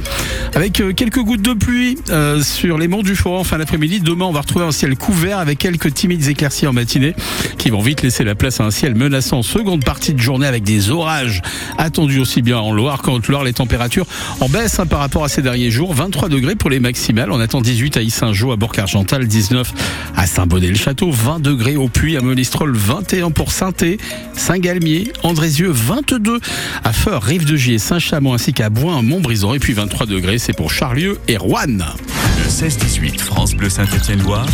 avec 0.55 0.81
euh, 0.81 0.93
quelques 0.93 1.19
gouttes 1.19 1.41
de 1.41 1.53
pluie 1.53 1.97
euh, 2.09 2.41
sur 2.41 2.77
les 2.77 2.87
monts 2.87 3.01
du 3.01 3.15
Forêt 3.15 3.39
en 3.39 3.43
fin 3.43 3.57
d'après-midi. 3.57 4.01
Demain, 4.01 4.25
on 4.25 4.31
va 4.31 4.41
retrouver 4.41 4.65
un 4.65 4.71
ciel 4.71 4.95
couvert 4.95 5.39
avec 5.39 5.59
quelques 5.59 5.93
timides 5.93 6.27
éclaircies 6.27 6.67
en 6.67 6.73
matinée 6.73 7.15
qui 7.57 7.69
vont 7.69 7.81
vite 7.81 8.01
laisser 8.01 8.23
la 8.23 8.35
place 8.35 8.59
à 8.59 8.65
un 8.65 8.71
ciel 8.71 8.95
menaçant 8.95 9.39
en 9.39 9.43
seconde 9.43 9.83
partie 9.83 10.13
de 10.13 10.19
journée 10.19 10.47
avec 10.47 10.63
des 10.63 10.91
orages 10.91 11.41
attendus 11.77 12.19
aussi 12.23 12.41
bien 12.41 12.57
en 12.57 12.71
Loire 12.71 13.01
qu'en 13.01 13.13
Haute-Loire. 13.13 13.43
Les 13.43 13.53
températures 13.53 14.07
en 14.39 14.49
baisse 14.49 14.79
hein, 14.79 14.85
par 14.85 14.99
rapport 14.99 15.23
à 15.23 15.29
ces 15.29 15.41
derniers 15.41 15.69
jours. 15.69 15.93
23 15.93 16.29
degrés 16.29 16.55
pour 16.55 16.69
les 16.69 16.79
maximales. 16.79 17.31
On 17.31 17.39
attend 17.39 17.61
18 17.61 17.97
à 17.97 18.01
Issingeau, 18.01 18.51
à 18.51 18.55
Bourg-Argental, 18.55 19.27
19 19.27 19.73
à 20.15 20.25
Saint-Bonnet-le-Château, 20.25 21.11
20 21.11 21.41
degrés 21.41 21.75
au 21.75 21.89
Puy, 21.89 22.17
à 22.17 22.21
Monistrol, 22.21 22.73
21 22.75 23.31
pour 23.31 23.51
Saint-Et, 23.51 23.97
Saint-Galmier, 24.35 25.11
Andrézieux, 25.23 25.71
22 25.71 26.39
à 26.83 26.93
Feur, 26.93 27.21
Rive 27.21 27.45
de 27.45 27.57
Gier, 27.57 27.77
Saint-Chamond 27.77 28.33
ainsi 28.33 28.53
qu'à 28.53 28.69
Boin, 28.69 29.01
Montbrison. 29.01 29.53
Et 29.53 29.59
puis 29.59 29.73
23 29.73 30.05
degrés, 30.05 30.37
c'est 30.37 30.53
pour 30.53 30.71
Charlieu 30.71 31.19
et 31.27 31.37
Rouen. 31.37 31.67
Le 31.67 32.49
16-18 32.49 33.19
France 33.19 33.53
Bleu 33.53 33.69
Saint-Étienne-Loire, 33.69 34.47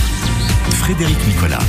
Frédéric 0.72 1.18
Nicolas. 1.28 1.60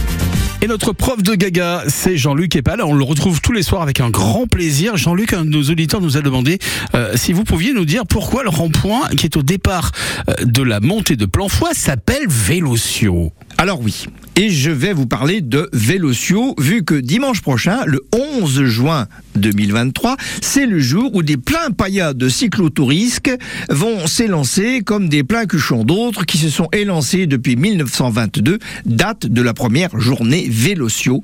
Et 0.63 0.67
notre 0.67 0.93
prof 0.93 1.23
de 1.23 1.35
gaga, 1.35 1.85
c'est 1.89 2.19
Jean-Luc 2.19 2.55
Epal. 2.55 2.83
On 2.83 2.93
le 2.93 3.03
retrouve 3.03 3.41
tous 3.41 3.53
les 3.53 3.63
soirs 3.63 3.81
avec 3.81 3.99
un 4.01 4.11
grand 4.11 4.47
plaisir. 4.47 4.99
Jean-Luc, 4.99 5.33
un 5.33 5.47
de 5.47 5.49
nos 5.49 5.63
auditeurs 5.63 6.03
nous 6.03 6.19
a 6.19 6.21
demandé 6.21 6.59
euh, 6.95 7.13
si 7.15 7.33
vous 7.33 7.45
pouviez 7.45 7.73
nous 7.73 7.87
dire 7.87 8.05
pourquoi 8.07 8.43
le 8.43 8.51
rond-point 8.51 9.09
qui 9.17 9.25
est 9.25 9.39
au 9.39 9.43
départ 9.43 9.91
euh, 10.29 10.35
de 10.45 10.63
la 10.63 10.81
montée 10.81 11.17
de 11.17 11.25
Planfoy 11.25 11.71
s'appelle 11.73 12.27
Vélocio. 12.29 13.33
Alors 13.57 13.81
oui, 13.81 14.05
et 14.37 14.51
je 14.51 14.71
vais 14.71 14.93
vous 14.93 15.07
parler 15.07 15.41
de 15.41 15.71
Vélocio, 15.73 16.55
vu 16.59 16.85
que 16.85 16.95
dimanche 16.95 17.41
prochain, 17.41 17.81
le 17.87 18.03
11 18.13 18.65
juin 18.65 19.07
2023, 19.41 20.17
c'est 20.41 20.67
le 20.67 20.79
jour 20.79 21.15
où 21.15 21.23
des 21.23 21.37
pleins 21.37 21.71
paillas 21.77 22.13
de 22.15 22.29
cyclotouristes 22.29 23.31
vont 23.69 24.07
s'élancer 24.07 24.83
comme 24.85 25.09
des 25.09 25.25
pleins 25.25 25.47
cuchons. 25.47 25.85
D'autres 25.85 26.25
qui 26.25 26.39
se 26.39 26.51
sont 26.51 26.69
élancés 26.73 27.27
depuis 27.27 27.57
1922, 27.57 28.59
date 28.87 29.27
de 29.27 29.43
la 29.43 29.55
première 29.55 29.99
journée 29.99 30.47
Vélocio, 30.49 31.23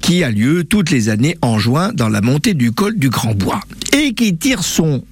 qui 0.00 0.24
a 0.24 0.30
lieu 0.30 0.64
toutes 0.64 0.90
les 0.90 1.08
années 1.08 1.36
en 1.42 1.58
juin 1.58 1.92
dans 1.94 2.08
la 2.08 2.20
montée 2.20 2.54
du 2.54 2.72
col 2.72 2.98
du 2.98 3.10
Grand 3.10 3.34
Bois, 3.34 3.60
et 3.92 4.14
qui 4.14 4.36
tire 4.36 4.64
son 4.64 5.04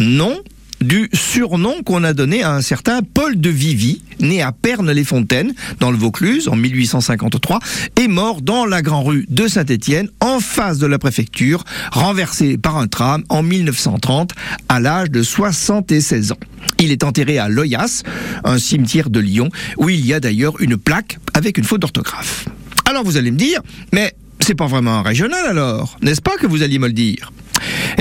nom 0.00 0.36
du 0.82 1.08
surnom 1.12 1.82
qu'on 1.82 2.04
a 2.04 2.12
donné 2.12 2.42
à 2.42 2.52
un 2.52 2.60
certain 2.60 3.00
Paul 3.02 3.40
de 3.40 3.50
Vivy, 3.50 4.02
né 4.20 4.42
à 4.42 4.52
Pernes-les-Fontaines, 4.52 5.54
dans 5.80 5.90
le 5.90 5.96
Vaucluse, 5.96 6.48
en 6.48 6.56
1853, 6.56 7.60
et 8.00 8.08
mort 8.08 8.42
dans 8.42 8.66
la 8.66 8.82
Grand 8.82 9.02
Rue 9.02 9.26
de 9.28 9.48
Saint-Étienne, 9.48 10.08
en 10.20 10.40
face 10.40 10.78
de 10.78 10.86
la 10.86 10.98
préfecture, 10.98 11.64
renversé 11.92 12.58
par 12.58 12.76
un 12.76 12.88
tram 12.88 13.24
en 13.28 13.42
1930, 13.42 14.32
à 14.68 14.80
l'âge 14.80 15.10
de 15.10 15.22
76 15.22 16.32
ans. 16.32 16.36
Il 16.78 16.90
est 16.90 17.04
enterré 17.04 17.38
à 17.38 17.48
Loyas, 17.48 18.02
un 18.44 18.58
cimetière 18.58 19.10
de 19.10 19.20
Lyon, 19.20 19.48
où 19.78 19.88
il 19.88 20.04
y 20.04 20.12
a 20.12 20.20
d'ailleurs 20.20 20.60
une 20.60 20.76
plaque 20.76 21.18
avec 21.34 21.58
une 21.58 21.64
faute 21.64 21.80
d'orthographe. 21.80 22.46
Alors 22.84 23.04
vous 23.04 23.16
allez 23.16 23.30
me 23.30 23.38
dire, 23.38 23.60
mais 23.92 24.14
c'est 24.40 24.54
pas 24.54 24.66
vraiment 24.66 24.98
un 24.98 25.02
régional 25.02 25.46
alors, 25.46 25.96
n'est-ce 26.02 26.20
pas 26.20 26.36
que 26.36 26.46
vous 26.46 26.62
alliez 26.62 26.78
me 26.78 26.88
le 26.88 26.92
dire? 26.92 27.32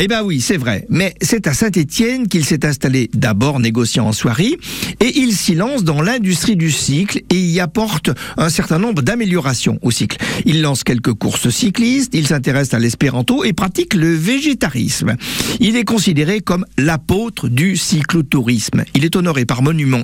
Eh 0.03 0.07
bien 0.07 0.23
oui, 0.23 0.41
c'est 0.41 0.57
vrai. 0.57 0.87
Mais 0.89 1.13
c'est 1.21 1.45
à 1.45 1.53
Saint-Étienne 1.53 2.27
qu'il 2.27 2.43
s'est 2.43 2.65
installé 2.65 3.11
d'abord 3.13 3.59
négociant 3.59 4.07
en 4.07 4.13
soirée 4.13 4.57
et 4.99 5.19
il 5.19 5.33
s'y 5.33 5.53
lance 5.53 5.83
dans 5.83 6.01
l'industrie 6.01 6.55
du 6.55 6.71
cycle 6.71 7.21
et 7.29 7.35
y 7.39 7.59
apporte 7.59 8.09
un 8.35 8.49
certain 8.49 8.79
nombre 8.79 9.03
d'améliorations 9.03 9.77
au 9.83 9.91
cycle. 9.91 10.17
Il 10.45 10.63
lance 10.63 10.83
quelques 10.83 11.13
courses 11.13 11.51
cyclistes, 11.51 12.15
il 12.15 12.25
s'intéresse 12.25 12.73
à 12.73 12.79
l'espéranto 12.79 13.43
et 13.43 13.53
pratique 13.53 13.93
le 13.93 14.11
végétarisme. 14.11 15.17
Il 15.59 15.75
est 15.75 15.85
considéré 15.85 16.41
comme 16.41 16.65
l'apôtre 16.79 17.47
du 17.47 17.77
cyclotourisme. 17.77 18.85
Il 18.95 19.05
est 19.05 19.15
honoré 19.15 19.45
par 19.45 19.61
monuments 19.61 20.01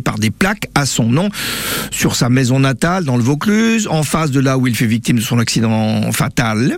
par 0.00 0.18
des 0.18 0.30
plaques 0.30 0.68
à 0.74 0.86
son 0.86 1.04
nom 1.04 1.28
sur 1.90 2.16
sa 2.16 2.28
maison 2.28 2.58
natale 2.58 3.04
dans 3.04 3.16
le 3.16 3.22
Vaucluse, 3.22 3.88
en 3.90 4.02
face 4.02 4.30
de 4.30 4.40
là 4.40 4.58
où 4.58 4.66
il 4.66 4.76
fait 4.76 4.86
victime 4.86 5.16
de 5.16 5.22
son 5.22 5.38
accident 5.38 6.10
fatal. 6.12 6.76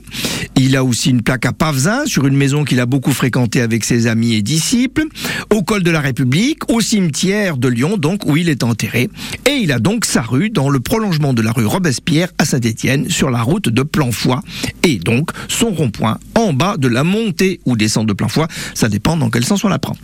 Il 0.56 0.76
a 0.76 0.84
aussi 0.84 1.10
une 1.10 1.22
plaque 1.22 1.46
à 1.46 1.52
Pavezin 1.52 2.06
sur 2.06 2.26
une 2.26 2.36
maison 2.36 2.64
qu'il 2.64 2.80
a 2.80 2.86
beaucoup 2.86 3.12
fréquentée 3.12 3.60
avec 3.60 3.84
ses 3.84 4.06
amis 4.06 4.34
et 4.34 4.42
disciples, 4.42 5.04
au 5.52 5.62
col 5.62 5.82
de 5.82 5.90
la 5.90 6.00
République, 6.00 6.70
au 6.70 6.80
cimetière 6.80 7.56
de 7.56 7.68
Lyon, 7.68 7.96
donc 7.96 8.26
où 8.26 8.36
il 8.36 8.48
est 8.48 8.62
enterré. 8.62 9.10
Et 9.46 9.54
il 9.62 9.72
a 9.72 9.78
donc 9.78 10.04
sa 10.04 10.22
rue 10.22 10.50
dans 10.50 10.68
le 10.68 10.80
prolongement 10.80 11.32
de 11.32 11.42
la 11.42 11.52
rue 11.52 11.66
Robespierre 11.66 12.28
à 12.38 12.44
Saint-Étienne, 12.44 13.08
sur 13.08 13.30
la 13.30 13.42
route 13.42 13.68
de 13.68 13.82
Planfoy, 13.82 14.38
et 14.82 14.98
donc 14.98 15.30
son 15.48 15.70
rond-point 15.70 16.18
en 16.34 16.52
bas 16.52 16.76
de 16.76 16.88
la 16.88 17.04
montée 17.04 17.60
ou 17.64 17.76
descente 17.76 18.06
de 18.06 18.12
Planfoy, 18.12 18.46
ça 18.74 18.88
dépend 18.88 19.16
dans 19.16 19.30
quel 19.30 19.44
sens 19.44 19.64
on 19.64 19.68
la 19.68 19.78
prend. 19.78 19.96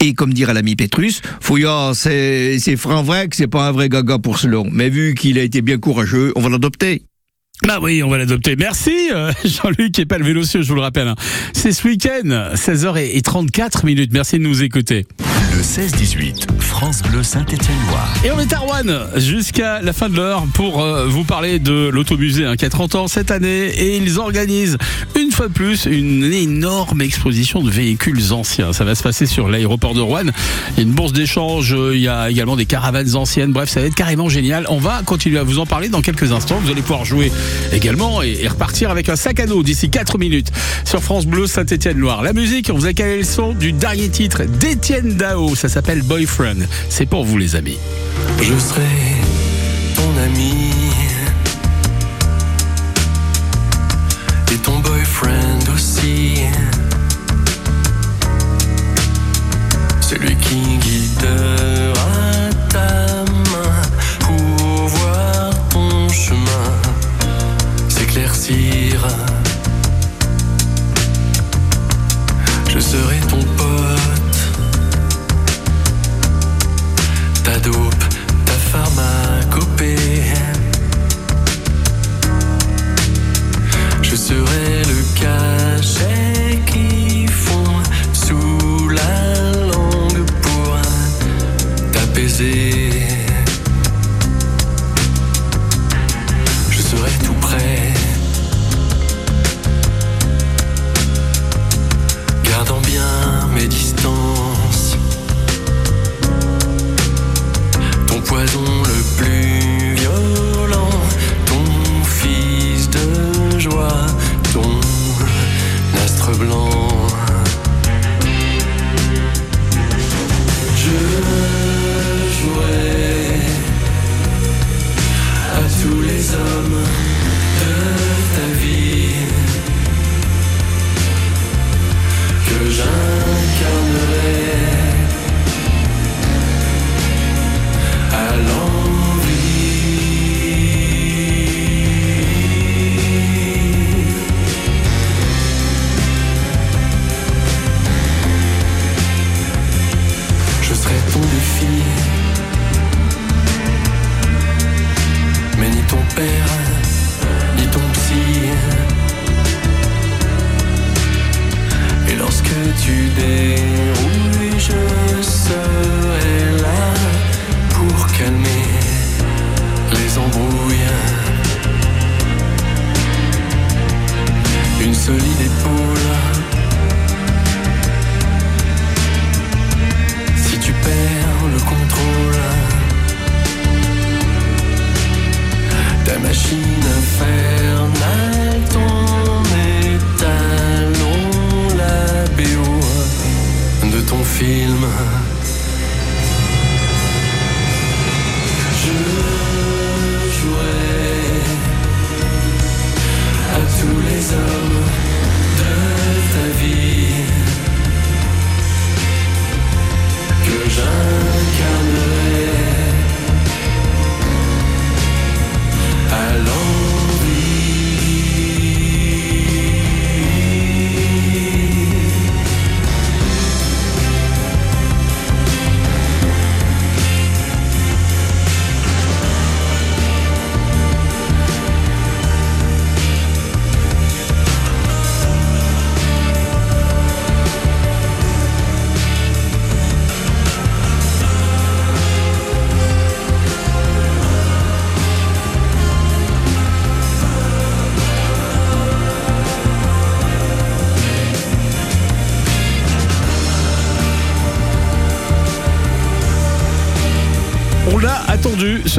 Et 0.00 0.14
comme 0.14 0.32
dirait 0.32 0.54
l'ami 0.54 0.76
Pétrus, 0.76 1.20
Fouillard, 1.40 1.94
c'est 1.98 2.76
franc 2.76 3.02
vrai 3.02 3.28
que 3.28 3.34
c'est 3.34 3.48
pas 3.48 3.68
un 3.68 3.72
vrai 3.72 3.88
gaga 3.88 4.18
pour 4.18 4.38
Selon, 4.38 4.68
mais 4.70 4.88
vu 4.88 5.14
qu'il 5.14 5.38
a 5.38 5.42
été 5.42 5.62
bien 5.62 5.78
courageux, 5.78 6.32
on 6.36 6.40
va 6.40 6.48
l'adopter. 6.48 7.07
Bah 7.66 7.78
oui, 7.82 8.02
on 8.02 8.08
va 8.08 8.18
l'adopter. 8.18 8.56
Merci 8.56 9.10
euh, 9.12 9.32
Jean-Luc 9.44 9.98
et 9.98 10.06
pas 10.06 10.16
le 10.18 10.24
Vélocieux, 10.24 10.62
je 10.62 10.68
vous 10.68 10.74
le 10.76 10.80
rappelle. 10.80 11.08
hein. 11.08 11.16
C'est 11.52 11.72
ce 11.72 11.86
week-end, 11.86 12.52
16h34 12.54 13.84
minutes. 13.84 14.10
Merci 14.12 14.38
de 14.38 14.44
nous 14.44 14.62
écouter. 14.62 15.06
Le 15.56 15.62
16-18, 15.62 16.46
France 16.60 17.02
Bleu 17.02 17.22
Saint-Étienne-Loire. 17.24 18.14
Et 18.24 18.30
on 18.30 18.38
est 18.38 18.52
à 18.52 18.58
Rouen 18.58 18.84
jusqu'à 19.16 19.80
la 19.82 19.92
fin 19.92 20.08
de 20.08 20.14
l'heure 20.16 20.44
pour 20.54 20.82
euh, 20.82 21.06
vous 21.08 21.24
parler 21.24 21.58
de 21.58 21.88
l'automusée 21.92 22.44
hein, 22.44 22.54
qui 22.56 22.64
a 22.64 22.70
30 22.70 22.94
ans 22.94 23.08
cette 23.08 23.30
année 23.32 23.66
et 23.66 23.96
ils 23.96 24.18
organisent 24.20 24.76
une 25.18 25.32
fois 25.32 25.48
de 25.48 25.52
plus 25.52 25.86
une 25.90 26.24
énorme 26.32 27.00
exposition 27.00 27.60
de 27.62 27.70
véhicules 27.70 28.32
anciens. 28.32 28.72
Ça 28.72 28.84
va 28.84 28.94
se 28.94 29.02
passer 29.02 29.26
sur 29.26 29.48
l'aéroport 29.48 29.94
de 29.94 30.00
Rouen. 30.00 30.20
Il 30.72 30.76
y 30.76 30.80
a 30.80 30.82
une 30.82 30.92
bourse 30.92 31.12
d'échange, 31.12 31.74
euh, 31.74 31.96
il 31.96 32.02
y 32.02 32.08
a 32.08 32.30
également 32.30 32.54
des 32.54 32.66
caravanes 32.66 33.16
anciennes. 33.16 33.52
Bref, 33.52 33.68
ça 33.68 33.80
va 33.80 33.86
être 33.86 33.96
carrément 33.96 34.28
génial. 34.28 34.64
On 34.68 34.78
va 34.78 35.02
continuer 35.04 35.38
à 35.38 35.42
vous 35.44 35.58
en 35.58 35.66
parler 35.66 35.88
dans 35.88 36.02
quelques 36.02 36.30
instants. 36.30 36.60
Vous 36.62 36.70
allez 36.70 36.82
pouvoir 36.82 37.04
jouer 37.04 37.32
également 37.72 38.22
et, 38.22 38.46
repartir 38.48 38.90
avec 38.90 39.08
un 39.08 39.16
sac 39.16 39.40
à 39.40 39.46
dos 39.46 39.62
d'ici 39.62 39.90
4 39.90 40.18
minutes 40.18 40.50
sur 40.84 41.02
France 41.02 41.26
Bleu 41.26 41.46
Saint-Étienne-Loire. 41.46 42.22
La 42.22 42.32
musique, 42.32 42.70
on 42.72 42.78
vous 42.78 42.86
a 42.86 42.92
calé 42.92 43.18
le 43.18 43.24
son 43.24 43.52
du 43.52 43.72
dernier 43.72 44.08
titre 44.08 44.44
d'Étienne 44.44 45.14
Dao. 45.14 45.54
Ça 45.54 45.68
s'appelle 45.68 46.02
Boyfriend. 46.02 46.66
C'est 46.88 47.06
pour 47.06 47.24
vous 47.24 47.38
les 47.38 47.56
amis. 47.56 47.78
Je 48.40 48.58
serai 48.58 48.82
ton 49.94 50.10
ami 50.24 50.70
et 54.52 54.56
ton 54.56 54.78
boyfriend 54.78 55.74
aussi. 55.74 56.42
Je 72.68 72.80
serai 72.80 73.20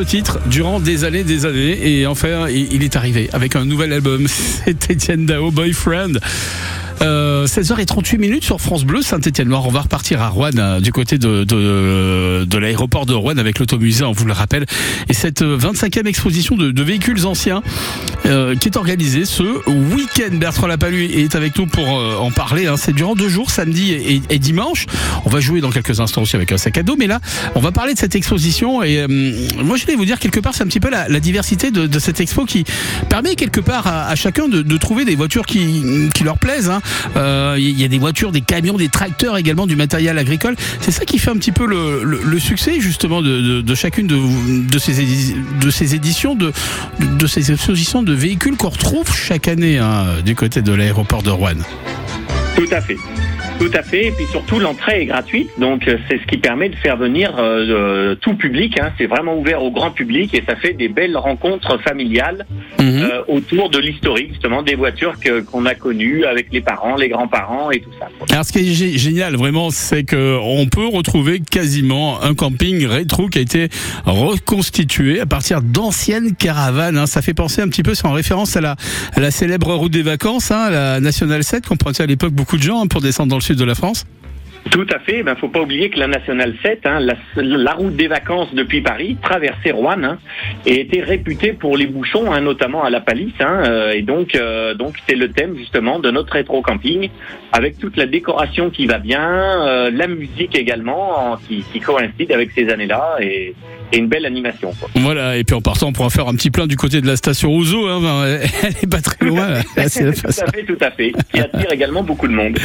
titre 0.03 0.39
durant 0.47 0.79
des 0.79 1.03
années, 1.03 1.23
des 1.23 1.45
années, 1.45 1.99
et 1.99 2.07
enfin 2.07 2.47
il 2.49 2.69
il 2.71 2.83
est 2.83 2.95
arrivé 2.95 3.29
avec 3.33 3.55
un 3.55 3.65
nouvel 3.65 3.93
album. 3.93 4.27
C'est 4.65 4.91
Etienne 4.91 5.25
Dao, 5.25 5.51
Boyfriend. 5.51 6.13
Euh, 7.01 7.45
16h38 7.47 8.17
minutes 8.17 8.43
sur 8.43 8.59
France 8.59 8.83
Bleu, 8.83 9.01
Saint-Étienne-Noir. 9.01 9.65
On 9.65 9.71
va 9.71 9.81
repartir 9.81 10.21
à 10.21 10.27
Rouen, 10.27 10.49
euh, 10.57 10.79
du 10.81 10.91
côté 10.91 11.17
de, 11.17 11.45
de, 11.45 12.43
de 12.45 12.57
l'aéroport 12.57 13.05
de 13.05 13.13
Rouen 13.13 13.37
avec 13.37 13.59
l'automusée, 13.59 14.03
on 14.03 14.11
vous 14.11 14.25
le 14.25 14.33
rappelle. 14.33 14.65
Et 15.07 15.13
cette 15.13 15.41
euh, 15.41 15.57
25e 15.57 16.05
exposition 16.07 16.57
de, 16.57 16.83
véhicules 16.83 17.25
anciens 17.25 17.61
euh, 18.25 18.55
qui 18.55 18.67
est 18.67 18.75
organisée 18.77 19.23
ce 19.25 19.43
week-end. 19.69 20.35
Bertrand 20.35 20.67
Lapalu 20.67 21.05
est 21.05 21.35
avec 21.35 21.57
nous 21.57 21.67
pour 21.67 21.87
euh, 21.97 22.17
en 22.17 22.31
parler. 22.31 22.67
hein. 22.67 22.75
C'est 22.77 22.93
durant 22.93 23.15
deux 23.15 23.29
jours, 23.29 23.49
samedi 23.49 23.93
et, 24.29 24.39
dimanche. 24.39 24.85
On 25.25 25.29
va 25.29 25.39
jouer 25.39 25.61
dans 25.61 25.69
quelques 25.71 25.99
instants 26.01 26.21
aussi 26.23 26.35
avec 26.35 26.51
un 26.51 26.57
sac 26.57 26.77
à 26.77 26.83
dos. 26.83 26.95
Mais 26.97 27.07
là, 27.07 27.19
on 27.55 27.59
va 27.61 27.71
parler 27.71 27.93
de 27.93 27.99
cette 27.99 28.15
exposition. 28.15 28.83
Et 28.83 28.99
euh, 28.99 29.07
moi, 29.63 29.77
je 29.77 29.83
voulais 29.85 29.95
vous 29.95 30.05
dire 30.05 30.19
quelque 30.19 30.39
part, 30.41 30.53
c'est 30.53 30.63
un 30.63 30.67
petit 30.67 30.79
peu 30.81 30.89
la, 30.89 31.07
la 31.07 31.19
diversité 31.21 31.71
de, 31.71 31.87
de 31.87 31.99
cette 31.99 32.19
expo 32.19 32.45
qui 32.45 32.65
permet 33.09 33.35
quelque 33.35 33.61
part 33.61 33.87
à, 33.87 34.07
à 34.07 34.15
chacun 34.15 34.47
de, 34.49 34.61
de 34.61 34.77
trouver 34.77 35.05
des 35.05 35.15
voitures 35.15 35.45
qui, 35.45 36.09
qui 36.13 36.23
leur 36.25 36.37
plaisent. 36.37 36.69
hein. 36.69 36.81
Euh, 37.15 37.55
Il 37.59 37.79
y 37.79 37.83
a 37.83 37.87
des 37.87 37.99
voitures, 37.99 38.31
des 38.31 38.41
camions, 38.41 38.77
des 38.77 38.89
tracteurs 38.89 39.37
également, 39.37 39.67
du 39.67 39.75
matériel 39.75 40.17
agricole. 40.17 40.55
C'est 40.81 40.91
ça 40.91 41.05
qui 41.05 41.19
fait 41.19 41.31
un 41.31 41.37
petit 41.37 41.51
peu 41.51 41.65
le, 41.65 42.39
succès 42.39 42.79
justement 42.79 43.21
de, 43.21 43.75
chacune 43.75 44.07
de, 44.07 44.79
ces, 44.79 45.35
de 45.61 45.69
ces 45.69 45.95
éditions, 45.95 46.35
de, 46.35 46.51
de 46.99 47.27
ces 47.27 47.51
expositions 47.51 48.01
de 48.01 48.13
véhicules 48.13 48.55
qu'on 48.55 48.69
retrouve 48.69 49.13
chaque 49.15 49.47
année 49.47 49.77
hein, 49.77 50.05
du 50.25 50.35
côté 50.35 50.61
de 50.61 50.73
l'aéroport 50.73 51.21
de 51.21 51.29
Rouen. 51.29 51.55
Tout 52.55 52.67
à 52.71 52.81
fait. 52.81 52.97
Tout 53.59 53.69
à 53.73 53.83
fait. 53.83 54.07
Et 54.07 54.11
puis 54.11 54.25
surtout, 54.27 54.59
l'entrée 54.59 55.01
est 55.01 55.05
gratuite. 55.05 55.49
Donc, 55.59 55.87
euh, 55.87 55.97
c'est 56.09 56.17
ce 56.19 56.25
qui 56.27 56.37
permet 56.37 56.69
de 56.69 56.75
faire 56.75 56.95
venir 56.97 57.35
euh, 57.37 58.15
tout 58.15 58.35
public. 58.35 58.79
hein. 58.79 58.91
C'est 58.97 59.05
vraiment 59.05 59.37
ouvert 59.37 59.61
au 59.61 59.69
grand 59.71 59.91
public 59.91 60.33
et 60.33 60.43
ça 60.47 60.55
fait 60.55 60.73
des 60.73 60.87
belles 60.87 61.17
rencontres 61.17 61.77
familiales 61.81 62.45
euh, 62.79 63.21
autour 63.27 63.69
de 63.69 63.77
l'historique, 63.77 64.29
justement, 64.29 64.63
des 64.63 64.75
voitures 64.75 65.13
qu'on 65.51 65.65
a 65.65 65.75
connues 65.75 66.23
avec 66.25 66.47
les 66.53 66.61
parents, 66.61 66.95
les 66.95 67.09
grands-parents 67.09 67.69
et 67.71 67.81
tout 67.81 67.89
ça. 67.99 68.07
Alors 68.31 68.45
ce 68.45 68.53
qui 68.53 68.59
est 68.59 68.73
gé- 68.73 68.97
génial 68.97 69.35
vraiment, 69.35 69.69
c'est 69.71 70.03
que 70.03 70.37
on 70.41 70.65
peut 70.67 70.87
retrouver 70.87 71.39
quasiment 71.41 72.21
un 72.23 72.33
camping 72.35 72.85
rétro 72.85 73.27
qui 73.27 73.39
a 73.39 73.41
été 73.41 73.67
reconstitué 74.05 75.19
à 75.19 75.25
partir 75.25 75.61
d'anciennes 75.61 76.35
caravanes. 76.35 76.97
hein. 76.97 77.07
Ça 77.07 77.21
fait 77.21 77.33
penser 77.33 77.61
un 77.61 77.67
petit 77.67 77.83
peu, 77.83 77.93
c'est 77.93 78.05
en 78.07 78.11
référence 78.13 78.55
à 78.55 78.61
la, 78.61 78.75
à 79.15 79.19
la 79.19 79.31
célèbre 79.31 79.73
route 79.75 79.91
des 79.91 80.01
vacances, 80.03 80.51
hein, 80.51 80.69
la 80.69 80.99
Nationale 80.99 81.43
7, 81.43 81.67
qu'on 81.67 81.75
prenait 81.75 82.01
à 82.01 82.05
l'époque 82.05 82.31
beaucoup 82.33 82.57
de 82.57 82.63
gens 82.63 82.83
hein, 82.83 82.87
pour 82.87 83.01
descendre 83.01 83.29
dans 83.29 83.35
le 83.37 83.41
de 83.55 83.65
la 83.65 83.75
France? 83.75 84.05
Tout 84.71 84.85
à 84.93 84.99
fait. 84.99 85.23
Ben, 85.23 85.35
faut 85.35 85.47
pas 85.47 85.61
oublier 85.61 85.89
que 85.89 85.97
la 85.97 86.07
nationale 86.07 86.53
7, 86.61 86.85
hein, 86.85 86.99
la, 87.35 87.73
route 87.73 87.95
des 87.95 88.07
vacances 88.07 88.53
depuis 88.53 88.81
Paris, 88.81 89.17
traversait 89.21 89.71
Rouen, 89.71 90.03
hein, 90.03 90.19
et 90.65 90.81
était 90.81 91.01
réputée 91.01 91.53
pour 91.53 91.75
les 91.75 91.87
bouchons, 91.87 92.31
hein, 92.31 92.41
notamment 92.41 92.83
à 92.83 92.89
la 92.89 93.01
Palisse. 93.01 93.33
Euh, 93.41 93.93
et 93.93 94.01
donc, 94.01 94.35
euh, 94.35 94.75
donc 94.75 94.97
c'est 95.07 95.15
le 95.15 95.31
thème 95.31 95.57
justement 95.57 95.99
de 95.99 96.11
notre 96.11 96.33
rétro 96.33 96.61
camping, 96.61 97.09
avec 97.51 97.79
toute 97.79 97.97
la 97.97 98.05
décoration 98.05 98.69
qui 98.69 98.85
va 98.85 98.99
bien, 98.99 99.21
euh, 99.21 99.91
la 99.91 100.07
musique 100.07 100.55
également, 100.55 101.31
en- 101.31 101.37
qui, 101.37 101.63
coïncide 101.79 102.31
avec 102.31 102.51
ces 102.51 102.69
années-là, 102.69 103.17
et 103.91 103.97
une 103.97 104.07
belle 104.07 104.25
animation. 104.25 104.71
Quoi. 104.79 104.89
Voilà, 104.95 105.37
et 105.37 105.43
puis 105.43 105.55
en 105.55 105.61
partant, 105.61 105.87
on 105.87 105.93
pourra 105.93 106.09
faire 106.09 106.27
un 106.27 106.33
petit 106.35 106.51
plein 106.51 106.67
du 106.67 106.75
côté 106.75 107.01
de 107.01 107.07
la 107.07 107.15
station 107.17 107.49
Rousseau. 107.49 107.87
Hein, 107.87 107.99
Ben, 108.01 108.39
elle 108.63 108.73
est 108.83 108.87
pas 108.87 109.01
très 109.01 109.25
loin. 109.25 109.49
là. 109.49 109.61
C'est 109.87 110.11
tout 110.13 110.27
à 110.27 110.51
fait, 110.51 110.63
tout 110.63 110.77
à 110.81 110.91
fait. 110.91 111.11
Qui 111.33 111.39
attire 111.39 111.71
également 111.71 112.03
beaucoup 112.03 112.27
de 112.27 112.33
monde. 112.33 112.57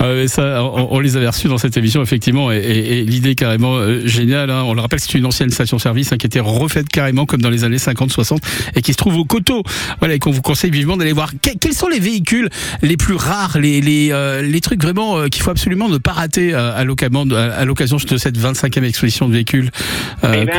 Ouais, 0.00 0.26
ça, 0.28 0.62
on, 0.64 0.88
on 0.92 1.00
les 1.00 1.16
avait 1.16 1.28
reçus 1.28 1.48
dans 1.48 1.58
cette 1.58 1.76
émission 1.76 2.02
effectivement, 2.02 2.50
et, 2.52 2.56
et- 2.58 2.98
et 2.98 3.04
l'idée 3.04 3.34
carrément 3.34 3.76
euh, 3.76 4.06
géniale. 4.06 4.50
hein. 4.50 4.62
On 4.66 4.74
le 4.74 4.80
rappelle, 4.80 5.00
c'est 5.00 5.14
une 5.14 5.26
ancienne 5.26 5.50
station-service 5.50 6.12
hein, 6.12 6.16
qui 6.16 6.26
était 6.26 6.40
refaite 6.40 6.88
carrément 6.88 7.26
comme 7.26 7.40
dans 7.42 7.50
les 7.50 7.64
années 7.64 7.76
50-60 7.76 8.38
et 8.74 8.82
qui 8.82 8.92
se 8.92 8.96
trouve 8.98 9.16
au 9.18 9.24
coteau. 9.24 9.62
Voilà, 9.98 10.14
et 10.14 10.18
qu'on 10.18 10.30
vous 10.30 10.42
conseille 10.42 10.70
vivement 10.70 10.96
d'aller 10.96 11.12
voir. 11.12 11.30
Que- 11.32 11.56
quels 11.60 11.74
sont 11.74 11.88
les 11.88 12.00
véhicules 12.00 12.48
les 12.82 12.96
plus 12.96 13.14
rares, 13.14 13.58
les 13.58 13.80
les, 13.80 14.08
euh, 14.12 14.42
les 14.42 14.60
trucs 14.60 14.82
vraiment 14.82 15.18
euh, 15.18 15.28
qu'il 15.28 15.42
faut 15.42 15.50
absolument 15.50 15.88
ne 15.88 15.98
pas 15.98 16.12
rater 16.12 16.54
euh, 16.54 16.74
à 16.76 16.84
l'occasion 16.84 17.26
de, 17.26 17.34
à 17.34 17.64
l'occasion 17.64 17.96
de 17.96 18.16
cette 18.16 18.38
25e 18.38 18.84
exposition 18.84 19.28
de 19.28 19.32
véhicules 19.34 19.70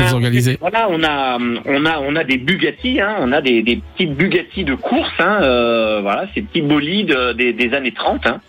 vous 0.07 0.13
organisez. 0.15 0.57
Voilà, 0.59 0.87
on 0.89 1.03
a, 1.03 1.37
on 1.65 1.85
a, 1.85 1.99
on 1.99 2.15
a 2.15 2.23
des 2.23 2.37
Bugatti, 2.37 3.01
hein, 3.01 3.15
on 3.19 3.31
a 3.31 3.41
des, 3.41 3.63
des 3.63 3.77
petites 3.77 4.15
Bugatti 4.15 4.63
de 4.63 4.75
course, 4.75 5.11
hein, 5.19 5.39
euh, 5.41 6.01
voilà, 6.01 6.27
ces 6.33 6.41
petits 6.41 6.61
bolides 6.61 7.11
euh, 7.11 7.33
des, 7.33 7.53
des 7.53 7.73
années 7.73 7.93
30. 7.93 8.27
Hein. 8.27 8.41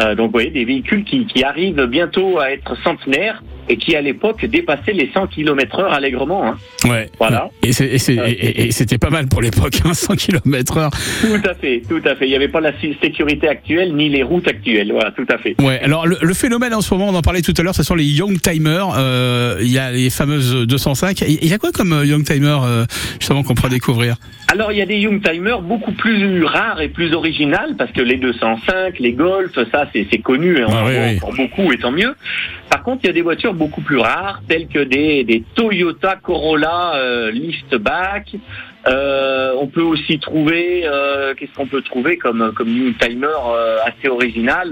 Euh, 0.00 0.14
donc, 0.14 0.26
vous 0.26 0.32
voyez, 0.32 0.50
des 0.50 0.64
véhicules 0.64 1.04
qui, 1.04 1.26
qui 1.26 1.42
arrivent 1.42 1.84
bientôt 1.86 2.38
à 2.38 2.52
être 2.52 2.76
centenaires 2.84 3.42
et 3.68 3.76
qui, 3.76 3.94
à 3.94 4.00
l'époque, 4.00 4.44
dépassaient 4.46 4.92
les 4.92 5.10
100 5.14 5.28
km 5.28 5.78
heure 5.80 5.92
allègrement. 5.92 6.44
Hein. 6.46 6.56
Ouais. 6.88 7.08
Voilà. 7.18 7.50
Et 7.62 7.72
c'est- 7.72 7.86
et 7.94 8.70
c'était 8.72 8.98
pas 8.98 9.10
mal 9.10 9.28
pour 9.28 9.40
l'époque, 9.42 9.74
hein, 9.84 9.94
100 9.94 10.16
km 10.16 10.76
heure. 10.78 10.90
Tout 11.20 11.48
à 11.48 11.54
fait, 11.54 11.82
tout 11.88 12.00
à 12.04 12.16
fait. 12.16 12.26
Il 12.26 12.30
n'y 12.30 12.36
avait 12.36 12.48
pas 12.48 12.60
la 12.60 12.72
sé- 12.80 12.96
sécurité 13.00 13.46
actuelle 13.48 13.94
ni 13.94 14.08
les 14.08 14.22
routes 14.24 14.48
actuelles. 14.48 14.90
Voilà, 14.92 15.12
tout 15.12 15.26
à 15.28 15.38
fait. 15.38 15.54
Ouais, 15.60 15.78
alors 15.84 16.06
le, 16.06 16.16
le 16.20 16.34
phénomène 16.34 16.74
en 16.74 16.80
ce 16.80 16.92
moment, 16.94 17.08
on 17.10 17.14
en 17.14 17.22
parlait 17.22 17.42
tout 17.42 17.54
à 17.58 17.62
l'heure, 17.62 17.74
ce 17.74 17.82
sont 17.84 17.94
les 17.94 18.04
Young 18.04 18.40
Timers. 18.40 18.88
Euh, 18.96 19.58
Il 19.60 19.70
y 19.70 19.78
a 19.78 19.92
les 19.92 20.10
fameuses 20.10 20.66
205. 20.66 21.20
Il 21.22 21.46
y 21.46 21.52
a 21.52 21.58
quoi 21.58 21.70
comme 21.72 21.92
euh, 21.92 22.04
Young 22.04 22.24
Timer 22.24 22.56
euh, 22.64 22.84
justement 23.20 23.42
qu'on 23.44 23.54
pourra 23.54 23.68
découvrir? 23.68 24.16
Alors, 24.52 24.72
il 24.72 24.78
y 24.78 24.82
a 24.82 24.86
des 24.86 24.96
Youngtimers 24.98 25.60
beaucoup 25.62 25.92
plus 25.92 26.42
rares 26.44 26.80
et 26.80 26.88
plus 26.88 27.14
originales, 27.14 27.76
parce 27.78 27.92
que 27.92 28.00
les 28.00 28.16
205, 28.16 28.98
les 28.98 29.12
Golf, 29.12 29.52
ça, 29.70 29.79
c'est 29.92 30.06
c'est 30.10 30.18
connu, 30.18 30.64
on 30.64 30.70
Ah 30.70 30.84
oui, 30.86 30.92
oui. 30.96 31.16
encore 31.16 31.34
beaucoup, 31.34 31.72
et 31.72 31.78
tant 31.78 31.92
mieux. 31.92 32.14
Par 32.70 32.82
contre, 32.82 33.00
il 33.04 33.08
y 33.08 33.10
a 33.10 33.12
des 33.12 33.22
voitures 33.22 33.54
beaucoup 33.54 33.80
plus 33.80 33.98
rares, 33.98 34.42
telles 34.48 34.68
que 34.68 34.78
des, 34.80 35.24
des 35.24 35.42
Toyota 35.54 36.16
Corolla 36.22 36.94
euh, 36.94 37.30
Liftback. 37.30 38.34
Euh, 38.88 39.52
on 39.60 39.66
peut 39.66 39.82
aussi 39.82 40.18
trouver, 40.18 40.82
euh, 40.84 41.34
qu'est-ce 41.34 41.52
qu'on 41.52 41.66
peut 41.66 41.82
trouver 41.82 42.16
comme, 42.16 42.52
comme 42.56 42.68
euh, 42.68 43.76
assez 43.84 44.08
original 44.08 44.70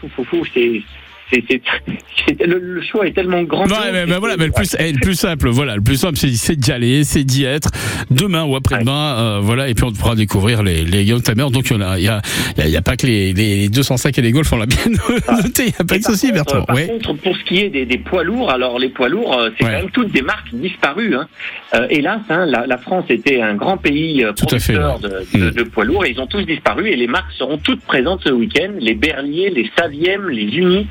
fou, 0.00 0.08
fou, 0.14 0.24
fou, 0.24 0.44
c'est... 0.54 0.82
c'est- 1.30 2.46
le, 2.46 2.58
le 2.58 2.82
choix 2.82 3.06
est 3.06 3.12
tellement 3.12 3.42
grand. 3.42 3.66
Ouais, 3.66 3.92
mais, 3.92 4.06
mais 4.06 4.16
voilà, 4.18 4.36
mais 4.36 4.46
le 4.46 4.52
plus, 4.52 4.76
eh, 4.78 4.92
le 4.92 5.00
plus 5.00 5.14
simple, 5.14 5.48
voilà, 5.48 5.76
le 5.76 5.82
plus 5.82 5.96
simple, 5.96 6.16
c'est 6.16 6.56
d'y 6.56 6.72
aller, 6.72 7.04
c'est 7.04 7.24
d'y 7.24 7.44
être 7.44 7.70
demain 8.10 8.44
ou 8.44 8.54
après-demain, 8.56 9.16
euh, 9.18 9.38
voilà, 9.42 9.68
et 9.68 9.74
puis 9.74 9.84
on 9.84 9.92
pourra 9.92 10.14
découvrir 10.14 10.62
les, 10.62 10.84
les 10.84 11.04
Young 11.04 11.22
Timers. 11.22 11.50
Donc 11.50 11.70
il 11.70 11.74
y 11.74 11.76
en 11.76 11.80
a, 11.80 11.98
il 11.98 12.04
y 12.04 12.08
a, 12.08 12.20
il 12.56 12.60
y 12.60 12.62
a- 12.64 12.68
il 12.68 12.72
y 12.72 12.76
a 12.76 12.82
pas 12.82 12.96
que 12.96 13.06
les, 13.06 13.32
les 13.32 13.68
205 13.68 14.18
et 14.18 14.22
les 14.22 14.32
Golf, 14.32 14.52
on 14.52 14.56
l'a 14.58 14.66
bien 14.66 14.78
noté, 15.42 15.62
il 15.64 15.66
n'y 15.66 15.74
a 15.78 15.84
pas 15.84 15.98
de 15.98 16.02
souci, 16.04 16.32
Bertrand. 16.32 16.62
par 16.62 16.76
Ouais. 16.76 16.86
contre, 16.86 17.14
pour 17.14 17.36
ce 17.36 17.44
qui 17.44 17.58
est 17.60 17.70
des, 17.70 17.86
des 17.86 17.98
poids 17.98 18.24
lourds, 18.24 18.50
alors 18.50 18.78
les 18.78 18.88
poids 18.88 19.08
lourds, 19.08 19.38
euh, 19.38 19.50
c'est 19.58 19.64
Ouais. 19.64 19.70
quand 19.72 19.78
même 19.78 19.90
toutes 19.90 20.12
des 20.12 20.22
marques 20.22 20.52
disparues. 20.54 21.14
Hein. 21.14 21.28
Euh, 21.74 21.86
hélas, 21.90 22.20
hein, 22.30 22.46
la, 22.46 22.66
la 22.66 22.78
France 22.78 23.04
était 23.08 23.40
un 23.40 23.54
grand 23.54 23.76
pays 23.78 24.24
Tout 24.36 24.46
à 24.54 24.58
fait, 24.58 24.74
producteur 24.74 25.02
ouais. 25.02 25.08
de, 25.32 25.38
de- 25.38 25.50
Mm. 25.50 25.50
de 25.54 25.62
poids 25.64 25.84
lourds 25.84 26.04
et 26.04 26.10
ils 26.10 26.20
ont 26.20 26.26
tous 26.26 26.42
disparu 26.42 26.88
et 26.88 26.96
les 26.96 27.06
marques 27.06 27.32
seront 27.38 27.58
toutes 27.58 27.80
présentes 27.82 28.20
ce 28.24 28.30
week-end. 28.30 28.70
Les 28.78 28.94
Berlier, 28.94 29.50
les 29.50 29.70
Saviem, 29.78 30.28
les 30.28 30.42
Uniques. 30.56 30.88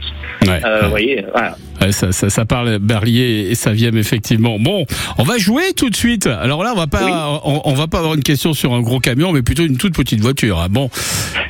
Ouais. 0.47 0.59
Euh, 0.65 0.82
vous 0.84 0.89
voyez, 0.89 1.25
voilà. 1.32 1.55
Ouais, 1.82 1.91
ça, 1.91 2.11
ça, 2.11 2.29
ça 2.29 2.45
parle 2.45 2.79
Berlier 2.79 3.47
et 3.49 3.55
Saviem 3.55 3.97
effectivement. 3.97 4.57
Bon, 4.59 4.86
on 5.17 5.23
va 5.23 5.38
jouer 5.38 5.73
tout 5.75 5.89
de 5.89 5.95
suite. 5.95 6.27
Alors 6.27 6.63
là, 6.63 6.71
on 6.73 6.77
va 6.77 6.88
pas, 6.88 7.41
on, 7.43 7.61
on 7.65 7.73
va 7.73 7.88
pas 7.88 7.99
avoir 7.99 8.13
une 8.13 8.23
question 8.23 8.53
sur 8.53 8.73
un 8.73 8.82
gros 8.82 8.99
camion, 8.99 9.32
mais 9.32 9.41
plutôt 9.41 9.63
une 9.65 9.77
toute 9.77 9.95
petite 9.95 10.19
voiture. 10.21 10.59
hein. 10.59 10.67
Bon, 10.69 10.89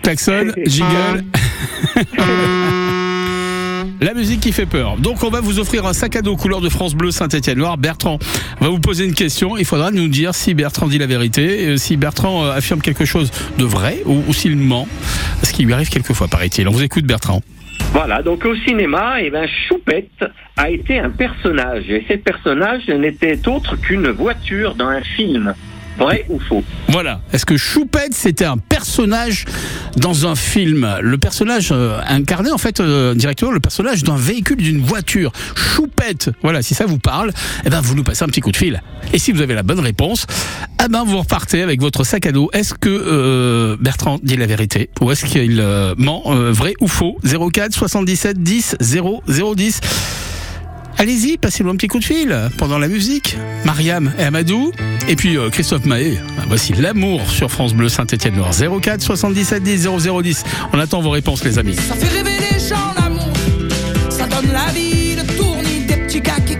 klaxon, 0.03 0.51
jingle. 0.65 1.23
La 3.99 4.15
musique 4.15 4.39
qui 4.39 4.51
fait 4.51 4.65
peur. 4.65 4.97
Donc 4.97 5.23
on 5.23 5.29
va 5.29 5.41
vous 5.41 5.59
offrir 5.59 5.86
un 5.86 5.93
sac 5.93 6.15
à 6.15 6.21
dos 6.23 6.36
couleur 6.36 6.59
de 6.59 6.69
France 6.69 6.95
Bleu 6.95 7.11
Saint-Étienne 7.11 7.59
Noir. 7.59 7.77
Bertrand 7.77 8.17
va 8.59 8.69
vous 8.69 8.79
poser 8.79 9.05
une 9.05 9.13
question. 9.13 9.57
Il 9.57 9.65
faudra 9.65 9.91
nous 9.91 10.07
dire 10.07 10.34
si 10.34 10.55
Bertrand 10.55 10.88
dit 10.88 10.97
la 10.97 11.05
vérité, 11.05 11.67
euh, 11.67 11.77
si 11.77 11.97
Bertrand 11.97 12.45
euh, 12.45 12.51
affirme 12.51 12.82
quelque 12.82 13.05
chose 13.05 13.29
de 13.59 13.63
vrai 13.63 14.01
ou, 14.07 14.23
ou 14.27 14.34
s'il 14.34 14.55
ment. 14.57 14.88
Ce 15.43 15.51
qui 15.53 15.63
lui 15.65 15.73
arrive 15.73 15.89
quelquefois, 15.89 16.27
paraît-il. 16.27 16.67
On 16.67 16.71
vous 16.71 16.82
écoute 16.82 17.05
Bertrand. 17.05 17.43
Voilà, 17.93 18.21
donc 18.21 18.45
au 18.45 18.55
cinéma, 18.55 19.21
eh 19.21 19.29
ben, 19.29 19.47
Choupette 19.67 20.25
a 20.57 20.69
été 20.69 20.99
un 20.99 21.09
personnage. 21.09 21.89
Et 21.89 22.05
ce 22.07 22.13
personnage 22.15 22.88
n'était 22.88 23.47
autre 23.47 23.75
qu'une 23.75 24.09
voiture 24.09 24.75
dans 24.75 24.88
un 24.88 25.01
film. 25.01 25.53
Vrai 26.02 26.26
ou 26.30 26.39
faux 26.39 26.64
Voilà. 26.88 27.22
Est-ce 27.32 27.45
que 27.45 27.58
Choupette 27.58 28.14
c'était 28.14 28.45
un 28.45 28.58
personnage 28.58 29.45
dans 29.97 30.26
un 30.26 30.36
film 30.36 30.97
Le 30.99 31.18
personnage 31.20 31.70
euh, 31.72 31.99
incarné 32.08 32.49
en 32.49 32.58
fait 32.58 32.80
euh, 32.80 33.14
directement 33.14 33.52
le 33.52 33.60
personnage 33.60 34.04
d'un 34.04 34.16
véhicule 34.16 34.58
d'une 34.58 34.82
voiture. 34.82 35.32
Choupette. 35.56 36.32
Voilà. 36.41 36.64
Si 36.64 36.74
ça 36.74 36.88
vous 36.88 36.97
parle, 36.97 37.32
eh 37.66 37.70
ben 37.70 37.82
vous 37.82 37.93
nous 37.93 38.04
passez 38.04 38.24
un 38.24 38.28
petit 38.28 38.41
coup 38.41 38.52
de 38.52 38.58
fil. 38.58 38.82
Et 39.14 39.20
si 39.20 39.32
vous 39.32 39.41
avez 39.41 39.54
la 39.54 39.62
bonne 39.64 39.80
réponse, 39.80 40.26
eh 40.84 40.88
ben 40.88 41.04
vous 41.04 41.20
repartez 41.20 41.62
avec 41.62 41.80
votre 41.82 42.04
sac 42.04 42.26
à 42.26 42.32
dos. 42.32 42.49
Est-ce 42.52 42.74
que 42.74 42.89
euh, 42.89 43.78
Bertrand 43.80 44.20
dit 44.24 44.38
la 44.38 44.47
vérité 44.47 44.89
ou 45.02 45.12
est-ce 45.12 45.26
qu'il 45.26 45.64
ment 45.97 46.24
Vrai 46.52 46.74
ou 46.82 46.88
faux? 46.88 47.20
04 47.24 47.74
77 47.74 48.41
10 48.41 48.78
0 48.80 49.24
010. 49.28 49.82
Allez-y, 51.02 51.39
passez-moi 51.39 51.74
un 51.74 51.78
petit 51.78 51.88
coup 51.88 51.97
de 51.97 52.04
fil 52.04 52.38
pendant 52.60 52.78
la 52.78 52.88
musique. 52.88 53.36
Mariam 53.66 54.14
et 54.20 54.24
Amadou. 54.24 54.72
Et 55.08 55.16
puis 55.16 55.36
euh, 55.36 55.49
Christophe 55.49 55.86
Mahé. 55.86 56.20
Ah, 56.38 56.43
Voici 56.47 56.74
l'amour 56.74 57.28
sur 57.28 57.49
France 57.49 57.74
Bleu 57.74 57.89
Saint-Étienne 57.89 58.36
Noir. 58.36 58.52
04 58.54 59.02
77 59.02 59.64
10 59.64 59.88
0010. 59.97 60.43
On 60.74 60.78
attend 60.78 61.02
vos 61.02 61.10
réponses, 61.10 61.43
les 61.43 61.58
amis. 61.58 61.76
Ça 61.76 61.95
fait 61.95 62.08
rêver 62.08 62.38
les 62.52 62.60
gens 62.60 62.93
l'amour, 62.95 63.34
ça 64.12 64.28
donne 64.28 64.52
la 64.54 64.72
vie, 64.74 65.16
le 65.16 65.24
tournis 65.36 65.86
des 65.88 65.97
petits 65.97 66.22
gars 66.22 66.39
qui 66.45 66.56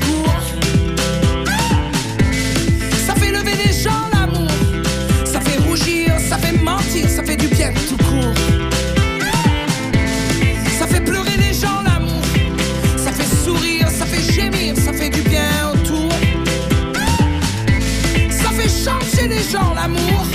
gens 19.42 19.74
l'amour, 19.74 20.31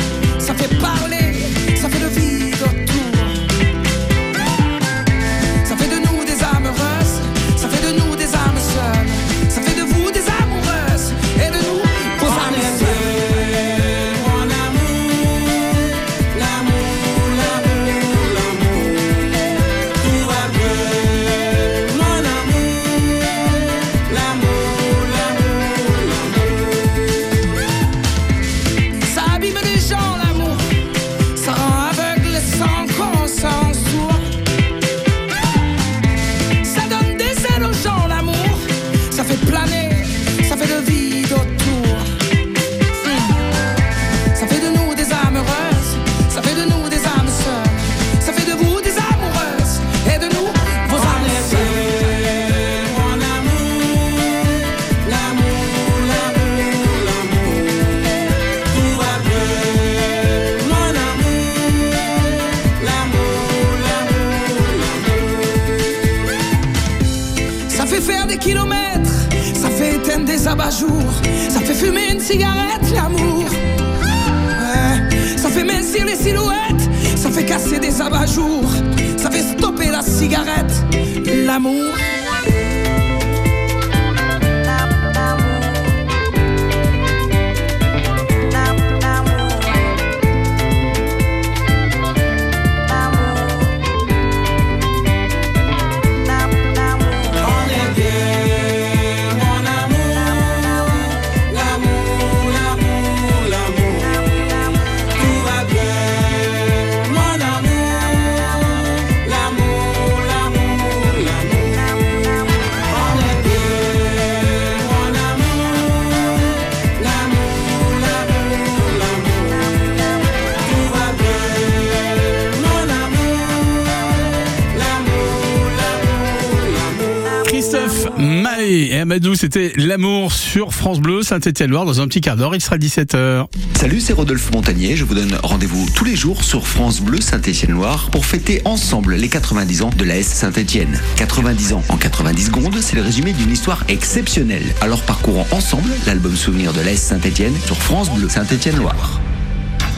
c'était 129.36 129.72
l'amour 129.76 130.32
sur 130.32 130.72
France 130.72 131.00
Bleu, 131.00 131.22
Saint-Étienne-Loire, 131.22 131.84
dans 131.84 132.00
un 132.00 132.08
petit 132.08 132.20
quart 132.20 132.36
d'heure, 132.36 132.54
il 132.54 132.60
sera 132.60 132.78
17h. 132.78 133.46
Salut, 133.74 134.00
c'est 134.00 134.12
Rodolphe 134.12 134.50
Montagnier. 134.52 134.96
Je 134.96 135.04
vous 135.04 135.14
donne 135.14 135.36
rendez-vous 135.42 135.86
tous 135.94 136.04
les 136.04 136.16
jours 136.16 136.42
sur 136.42 136.66
France 136.66 137.00
Bleu 137.00 137.20
Saint-Étienne-Loire 137.20 138.08
pour 138.10 138.24
fêter 138.24 138.62
ensemble 138.64 139.14
les 139.14 139.28
90 139.28 139.82
ans 139.82 139.90
de 139.96 140.04
la 140.04 140.16
S 140.16 140.28
Saint-Étienne. 140.28 140.98
90 141.16 141.74
ans 141.74 141.82
en 141.88 141.96
90 141.96 142.46
secondes, 142.46 142.76
c'est 142.80 142.96
le 142.96 143.02
résumé 143.02 143.32
d'une 143.32 143.50
histoire 143.50 143.84
exceptionnelle. 143.88 144.64
Alors 144.80 145.02
parcourons 145.02 145.46
ensemble 145.50 145.90
l'album 146.06 146.34
souvenir 146.34 146.72
de 146.72 146.80
la 146.80 146.92
S 146.92 147.02
Saint-Étienne 147.02 147.54
sur 147.66 147.76
France 147.76 148.10
Bleu 148.10 148.28
Saint-Étienne-Loire. 148.28 149.20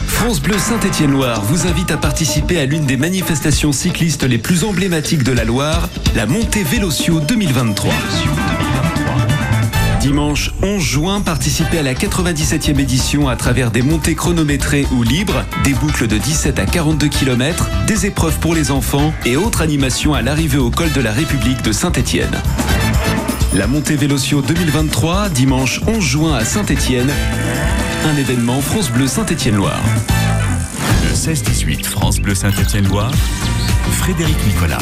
France 0.07 0.41
Bleu 0.41 0.57
Saint-Étienne-Loire 0.57 1.41
vous 1.43 1.65
invite 1.65 1.91
à 1.91 1.97
participer 1.97 2.59
à 2.59 2.65
l'une 2.65 2.85
des 2.85 2.97
manifestations 2.97 3.71
cyclistes 3.71 4.23
les 4.23 4.37
plus 4.37 4.65
emblématiques 4.65 5.23
de 5.23 5.31
la 5.31 5.45
Loire, 5.45 5.87
la 6.15 6.25
montée 6.25 6.63
Vélotio 6.63 7.21
2023. 7.21 7.93
Dimanche 9.99 10.51
11 10.63 10.81
juin, 10.81 11.21
participez 11.21 11.79
à 11.79 11.83
la 11.83 11.93
97e 11.93 12.79
édition 12.79 13.27
à 13.27 13.35
travers 13.35 13.69
des 13.69 13.81
montées 13.81 14.15
chronométrées 14.15 14.87
ou 14.93 15.03
libres, 15.03 15.43
des 15.65 15.73
boucles 15.73 16.07
de 16.07 16.17
17 16.17 16.57
à 16.57 16.65
42 16.65 17.09
km, 17.09 17.69
des 17.85 18.05
épreuves 18.05 18.39
pour 18.39 18.55
les 18.55 18.71
enfants 18.71 19.13
et 19.25 19.35
autres 19.35 19.61
animations 19.61 20.13
à 20.13 20.21
l'arrivée 20.21 20.57
au 20.57 20.71
col 20.71 20.91
de 20.93 21.01
la 21.01 21.11
République 21.11 21.61
de 21.63 21.73
Saint-Étienne. 21.73 22.31
La 23.53 23.67
montée 23.67 23.97
Vélotio 23.97 24.41
2023, 24.41 25.29
dimanche 25.29 25.81
11 25.85 25.99
juin 25.99 26.35
à 26.35 26.45
Saint-Étienne, 26.45 27.11
un 28.05 28.15
événement 28.15 28.61
France 28.61 28.89
Bleu 28.91 29.07
Saint-Étienne-Loire. 29.07 29.81
Le 31.03 31.13
16-18 31.13 31.83
France 31.83 32.19
Bleu 32.19 32.35
Saint-Étienne-Loire, 32.35 33.11
Frédéric 33.91 34.35
Nicolas. 34.47 34.77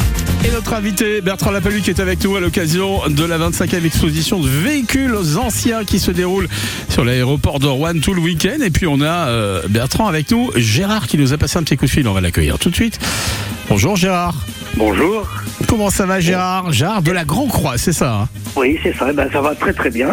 Et 0.46 0.50
notre 0.50 0.74
invité 0.74 1.20
Bertrand 1.20 1.50
Lapalu 1.50 1.80
qui 1.80 1.90
est 1.90 2.00
avec 2.00 2.22
nous 2.24 2.36
à 2.36 2.40
l'occasion 2.40 3.00
de 3.08 3.24
la 3.24 3.38
25e 3.38 3.84
exposition 3.84 4.40
de 4.40 4.48
véhicules 4.48 5.14
anciens 5.36 5.84
qui 5.84 5.98
se 5.98 6.10
déroule 6.10 6.48
sur 6.88 7.04
l'aéroport 7.04 7.58
de 7.58 7.66
Rouen 7.66 7.98
tout 8.00 8.14
le 8.14 8.20
week-end. 8.20 8.58
Et 8.64 8.70
puis 8.70 8.86
on 8.86 9.00
a 9.00 9.28
euh, 9.28 9.62
Bertrand 9.68 10.06
avec 10.06 10.30
nous, 10.30 10.50
Gérard 10.56 11.06
qui 11.06 11.18
nous 11.18 11.32
a 11.32 11.38
passé 11.38 11.58
un 11.58 11.62
petit 11.62 11.76
coup 11.76 11.86
de 11.86 11.90
fil, 11.90 12.06
on 12.08 12.12
va 12.12 12.20
l'accueillir 12.20 12.58
tout 12.58 12.70
de 12.70 12.74
suite. 12.74 12.98
Bonjour 13.68 13.96
Gérard. 13.96 14.34
Bonjour. 14.76 15.28
Comment 15.66 15.90
ça 15.90 16.06
va 16.06 16.20
Gérard? 16.20 16.72
Gérard 16.72 17.02
de 17.02 17.10
la 17.10 17.24
Grand 17.24 17.46
Croix, 17.46 17.78
c'est 17.78 17.92
ça 17.92 18.14
hein? 18.22 18.28
Oui, 18.56 18.78
c'est 18.82 18.96
ça. 18.96 19.12
Ben, 19.12 19.28
ça 19.32 19.40
va 19.40 19.54
très 19.54 19.72
très 19.72 19.90
bien. 19.90 20.08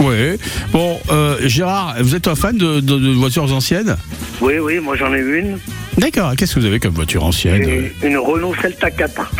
Oui. 0.00 0.36
Bon, 0.72 0.98
euh, 1.10 1.36
Gérard, 1.46 1.96
vous 2.00 2.14
êtes 2.14 2.28
un 2.28 2.34
fan 2.34 2.56
de, 2.56 2.80
de- 2.80 2.98
de 2.98 3.10
voitures 3.12 3.52
anciennes? 3.52 3.96
Oui, 4.40 4.54
oui, 4.60 4.78
moi 4.80 4.96
j'en 4.96 5.12
ai 5.14 5.20
une. 5.20 5.58
D'accord. 5.98 6.34
Qu'est-ce 6.36 6.54
que 6.54 6.60
vous 6.60 6.66
avez 6.66 6.78
comme 6.80 6.94
voiture 6.94 7.24
ancienne 7.24 7.68
Une, 7.68 8.08
une 8.08 8.16
Renault 8.16 8.54
Celta 8.62 8.90
4. 8.90 9.32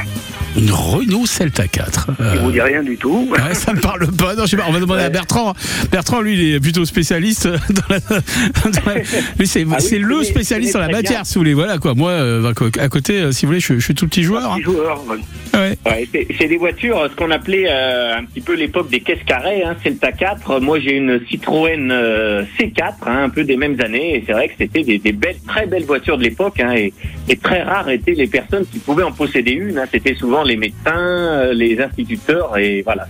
Une 0.57 0.71
Renault 0.73 1.27
Celta 1.27 1.69
4. 1.69 2.09
Je 2.35 2.39
vous 2.41 2.51
dis 2.51 2.61
rien 2.61 2.83
du 2.83 2.97
tout. 2.97 3.29
Ouais, 3.39 3.55
ça 3.55 3.73
me 3.73 3.81
parle 3.81 4.07
pas. 4.11 4.35
Non, 4.35 4.43
je 4.45 4.51
sais 4.51 4.57
pas. 4.57 4.65
On 4.69 4.73
va 4.73 4.81
demander 4.81 5.03
à 5.03 5.09
Bertrand. 5.11 5.55
Bertrand, 5.93 6.21
lui, 6.21 6.35
il 6.35 6.55
est 6.55 6.61
plutôt 6.61 6.85
spécialiste. 6.85 7.47
Dans 7.71 7.83
la, 7.89 7.99
dans 8.01 8.17
la- 8.87 8.95
lui, 9.39 9.47
c'est 9.47 9.65
Ah 9.71 9.77
oui, 9.81 9.99
le 9.99 10.25
spécialiste 10.25 10.75
en 10.77 10.81
la 10.81 10.89
matière, 10.89 11.21
bien. 11.21 11.25
si 11.25 11.35
vous 11.35 11.41
voulez. 11.41 11.55
Voilà 11.55 11.79
quoi. 11.79 11.95
Moi, 11.95 12.11
euh, 12.11 12.53
à 12.81 12.89
côté, 12.89 13.21
euh, 13.21 13.33
si 13.33 13.45
vous 13.47 13.51
voulez, 13.51 13.61
je, 13.61 13.75
je 13.75 13.81
suis 13.85 13.95
tout 13.95 14.09
petit 14.09 14.23
joueur. 14.25 14.53
hein. 14.53 14.57
Petit 14.57 14.65
joueur. 14.65 15.03
ouais. 15.09 15.19
Ouais, 15.87 16.09
c'est 16.39 16.47
des 16.47 16.57
voitures, 16.57 17.09
ce 17.11 17.17
qu'on 17.17 17.31
appelait 17.31 17.67
euh, 17.69 18.17
un 18.19 18.25
petit 18.25 18.41
peu 18.41 18.55
l'époque 18.55 18.91
des 18.91 19.01
caisses 19.01 19.23
carrées, 19.27 19.63
hein, 19.65 19.77
Celta 19.83 20.13
4. 20.13 20.61
Moi, 20.61 20.79
j'ai 20.81 20.97
une 20.97 21.21
Citroën 21.29 21.91
euh, 21.91 22.43
C4, 22.59 22.93
hein, 23.07 23.25
un 23.25 23.29
peu 23.31 23.45
des 23.45 23.57
mêmes 23.57 23.77
années, 23.81 24.17
et 24.17 24.25
c'est 24.27 24.33
vrai 24.33 24.49
que 24.49 24.55
c'était 24.59 24.83
des, 24.85 24.99
des 24.99 25.13
belles, 25.13 25.39
très 25.47 25.67
belles 25.67 25.85
voitures 25.85 26.17
de 26.19 26.23
l'époque, 26.25 26.61
et, 26.61 26.93
et 27.29 27.37
très 27.37 27.63
rares 27.63 27.89
étaient 27.91 28.13
les 28.13 28.27
personnes 28.29 28.67
qui 28.71 28.79
pouvaient 28.79 29.03
en 29.05 29.13
posséder 29.13 29.53
une. 29.53 29.83
C'était 29.91 30.15
souvent 30.15 30.38
les 30.45 30.57
médecins, 30.57 30.97
euh, 30.97 31.53
les 31.53 31.81
instituteurs, 31.81 32.57
et 32.59 32.83
voilà. 32.83 33.07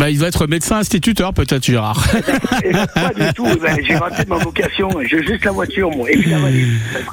Bah, 0.00 0.08
il 0.08 0.18
doit 0.18 0.28
être 0.28 0.46
médecin 0.46 0.78
instituteur, 0.78 1.34
peut-être, 1.34 1.62
Gérard. 1.62 2.02
Et 2.64 2.72
ben, 2.72 2.86
pas 2.86 3.12
du 3.12 3.34
tout. 3.34 3.46
Ben, 3.60 3.76
j'ai 3.86 3.96
raté 3.96 4.22
ma 4.26 4.38
vocation. 4.38 4.88
J'ai 5.02 5.22
juste 5.22 5.44
la 5.44 5.50
voiture, 5.50 5.90
moi. 5.90 6.10
Et 6.10 6.16
puis 6.16 6.30
la 6.30 6.38
valise. 6.38 6.68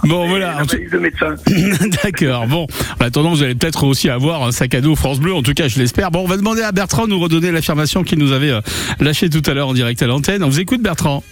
Bon, 0.05 0.25
voilà. 0.25 0.53
La 0.59 0.63
valise 0.63 0.89
de 0.89 0.97
médecin. 0.97 1.35
D'accord. 2.03 2.47
Bon, 2.47 2.65
en 3.01 3.05
attendant, 3.05 3.31
vous 3.31 3.43
allez 3.43 3.55
peut-être 3.55 3.83
aussi 3.83 4.09
avoir 4.09 4.41
un 4.43 4.53
sac 4.53 4.73
à 4.73 4.79
dos 4.79 4.95
France 4.95 5.19
Bleu. 5.19 5.33
En 5.33 5.41
tout 5.41 5.53
cas, 5.53 5.67
je 5.67 5.79
l'espère. 5.79 6.11
Bon, 6.11 6.21
on 6.21 6.27
va 6.27 6.37
demander 6.37 6.61
à 6.61 6.71
Bertrand 6.71 7.07
de 7.07 7.09
nous 7.09 7.19
redonner 7.19 7.51
l'affirmation 7.51 8.03
qu'il 8.03 8.19
nous 8.19 8.31
avait 8.31 8.51
euh, 8.51 8.61
lâchée 9.01 9.29
tout 9.29 9.43
à 9.45 9.53
l'heure 9.53 9.67
en 9.67 9.73
direct 9.73 10.01
à 10.01 10.07
l'antenne. 10.07 10.41
On 10.41 10.47
vous 10.47 10.61
écoute, 10.61 10.81
Bertrand. 10.81 11.23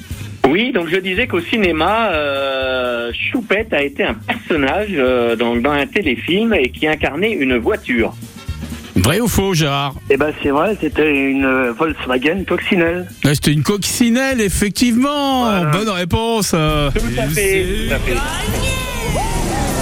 Oui, 0.50 0.72
donc 0.74 0.90
je 0.90 0.98
disais 0.98 1.26
qu'au 1.28 1.42
cinéma, 1.42 2.10
euh, 2.12 2.75
Choupette 3.14 3.74
a 3.74 3.82
été 3.84 4.04
un 4.04 4.14
personnage 4.14 4.90
euh, 4.94 5.36
dans, 5.36 5.56
dans 5.56 5.72
un 5.72 5.86
téléfilm 5.88 6.54
et 6.54 6.70
qui 6.70 6.88
incarnait 6.88 7.32
une 7.32 7.58
voiture. 7.58 8.14
Vrai 8.96 9.20
ou 9.20 9.28
faux, 9.28 9.54
Gérard? 9.54 9.94
Eh 10.10 10.16
ben, 10.18 10.32
c'est 10.42 10.50
vrai, 10.50 10.78
c'était 10.80 11.14
une 11.14 11.44
euh, 11.44 11.74
Volkswagen 11.74 12.44
Coccinelle. 12.48 13.08
Ah, 13.26 13.36
C'était 13.36 13.52
une 13.52 13.62
coccinelle, 13.64 14.40
effectivement. 14.40 15.48
Bonne 15.72 15.90
réponse. 15.90 16.52
euh. 16.56 16.90
Tout 16.92 17.00
à 17.20 17.28
fait, 17.28 17.66
tout 17.90 17.94
à 17.94 18.00
fait. 18.00 18.85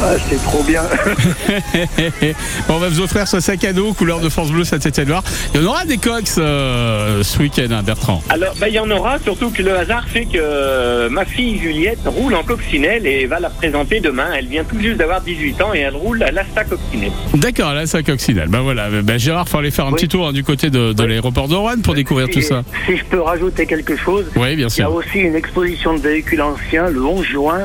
Ah, 0.06 0.16
c'est 0.30 0.44
trop 0.44 0.62
bien. 0.64 0.82
On 2.70 2.78
va 2.78 2.90
vous 2.90 3.00
offrir 3.00 3.26
ce 3.26 3.40
sac 3.40 3.64
à 3.64 3.72
dos 3.72 3.94
couleur 3.94 4.20
de 4.20 4.28
France 4.28 4.52
Bleu 4.52 4.66
Saint-Étienne-Loire. 4.66 5.24
Il 5.54 5.62
y 5.62 5.64
en 5.64 5.68
aura 5.70 5.86
des 5.86 5.98
cox 5.98 6.36
euh, 6.38 7.24
ce 7.24 7.40
week-end, 7.40 7.68
hein, 7.72 7.84
Bertrand. 7.84 8.22
Alors, 8.28 8.54
bah, 8.60 8.68
il 8.68 8.76
y 8.76 8.80
en 8.80 8.92
aura, 8.92 9.18
surtout 9.20 9.50
que 9.50 9.62
le 9.62 9.78
hasard 9.78 10.04
fait 10.10 10.26
que 10.26 10.32
euh, 10.36 11.10
ma 11.10 11.24
fille 11.24 11.58
Juliette 11.58 12.00
roule 12.06 12.36
en 12.36 12.44
coccinelle 12.44 13.08
et 13.08 13.26
va 13.28 13.40
la 13.40 13.50
présenter 13.50 14.02
demain. 14.02 14.28
Elle 14.38 14.48
vient 14.48 14.66
tout 14.66 14.78
juste 14.78 14.98
d'avoir 14.98 15.22
18 15.22 15.62
ans 15.62 15.74
et 15.74 15.80
elle 15.80 15.96
roule 15.96 16.22
à 16.22 16.32
l'Asta 16.32 16.66
Coccinelle. 16.66 17.12
D'accord, 17.36 17.74
là, 17.74 17.86
c'est 17.86 18.04
coccinelle. 18.04 18.50
Ben 18.50 18.60
voilà, 18.60 18.90
ben, 18.90 19.18
Gérard, 19.18 19.48
faut 19.48 19.60
aller 19.60 19.72
faire 19.72 19.86
un 19.86 19.94
petit 19.94 20.10
tour 20.10 20.28
hein, 20.28 20.34
du 20.34 20.44
côté 20.44 20.70
de, 20.70 20.92
de 20.92 21.04
l'aéroport 21.06 21.48
de 21.48 21.56
Rouen 21.56 21.80
pour 21.82 21.94
découvrir 21.94 22.28
tout 22.30 22.42
ça. 22.42 22.64
Si 22.86 22.98
je 22.98 23.06
peux 23.06 23.22
rajouter 23.22 23.66
quelque 23.66 23.96
chose, 23.96 24.26
Oui, 24.36 24.58
bien 24.58 24.68
il 24.68 24.80
y 24.80 24.82
a 24.82 24.90
aussi 24.90 25.20
une 25.20 25.36
exposition 25.36 25.94
de 25.94 26.00
véhicules 26.00 26.42
anciens 26.42 26.90
le 26.90 27.02
11 27.02 27.26
juin, 27.26 27.60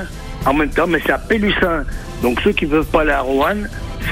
en 0.46 0.54
même 0.54 0.70
temps, 0.70 0.86
mais 0.86 1.00
c'est 1.04 1.12
à 1.12 1.18
Pélussin. 1.18 1.84
Donc 2.22 2.40
ceux 2.40 2.52
qui 2.52 2.66
ne 2.66 2.70
peuvent 2.70 2.86
pas 2.86 3.02
aller 3.02 3.12
à 3.12 3.20
Rouen, 3.20 3.56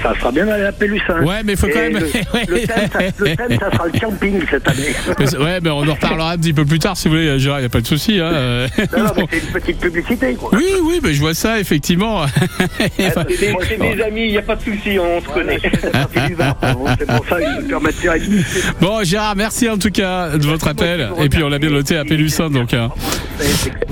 ça 0.03 0.15
sera 0.19 0.33
bien 0.33 0.47
d'aller 0.47 0.65
à 0.65 0.73
Pélussin. 0.73 1.23
Ouais, 1.23 1.43
mais 1.45 1.53
il 1.53 1.59
faut 1.59 1.67
quand 1.69 1.75
même- 1.81 1.95
Le, 1.99 2.01
le 2.49 2.61
thème, 2.67 2.89
ça, 2.93 2.99
le 3.19 3.37
thème, 3.37 3.59
ça 3.59 3.71
sera 3.73 3.87
le 3.93 3.99
camping 4.01 4.41
cette 4.51 4.69
année. 4.69 4.95
Mais 5.19 5.37
ouais, 5.37 5.59
mais 5.63 5.71
on 5.71 5.79
en 5.89 5.95
reparlera 5.95 6.33
un 6.33 6.39
petit 6.39 6.53
peu 6.53 6.65
plus 6.65 6.79
tard 6.79 6.97
si 6.97 7.09
vous 7.09 7.15
voulez, 7.15 7.39
Gérard, 7.39 7.59
il 7.61 7.63
n'y 7.63 7.67
a 7.67 7.71
pas 7.71 7.81
de 7.81 7.87
souci. 7.87 8.19
Hein. 8.21 8.31
euh. 8.33 8.69
Non, 8.97 9.05
non, 9.05 9.11
mais 9.17 9.25
c'est 9.31 9.39
une 9.39 9.53
petite 9.53 9.79
publicité, 9.81 10.35
quoi. 10.35 10.51
Oui, 10.53 10.65
oui, 10.85 11.01
mais 11.03 11.13
je 11.15 11.21
vois 11.21 11.35
ça, 11.35 11.59
effectivement. 11.61 12.25
C'est 12.99 13.27
des, 13.29 13.55
c'est 13.69 13.79
des 13.79 14.03
amis, 14.03 14.23
il 14.27 14.31
n'y 14.33 14.39
a 14.39 14.43
pas 14.43 14.57
de 14.57 14.63
souci, 14.63 14.99
on 14.99 15.21
se 15.21 15.27
connaît. 15.29 15.59
C'est 15.63 17.07
pour 17.07 17.27
ça 17.29 17.41
qu'ils 17.41 17.65
me 17.65 17.69
permettent 17.69 17.97
de 17.97 18.01
faire 18.01 18.15
une 18.15 18.43
Bon, 18.81 19.03
Gérard, 19.05 19.37
merci 19.37 19.69
en 19.69 19.79
tout 19.79 19.91
cas 19.91 20.37
de 20.37 20.45
votre 20.47 20.69
appel. 20.69 21.09
Et 21.23 21.29
puis 21.29 21.43
on 21.43 21.49
l'a 21.49 21.59
bien 21.59 21.71
noté 21.71 21.97
à 21.97 22.05
Pélussin, 22.05 22.51
donc. 22.51 22.75
hein. 22.75 22.91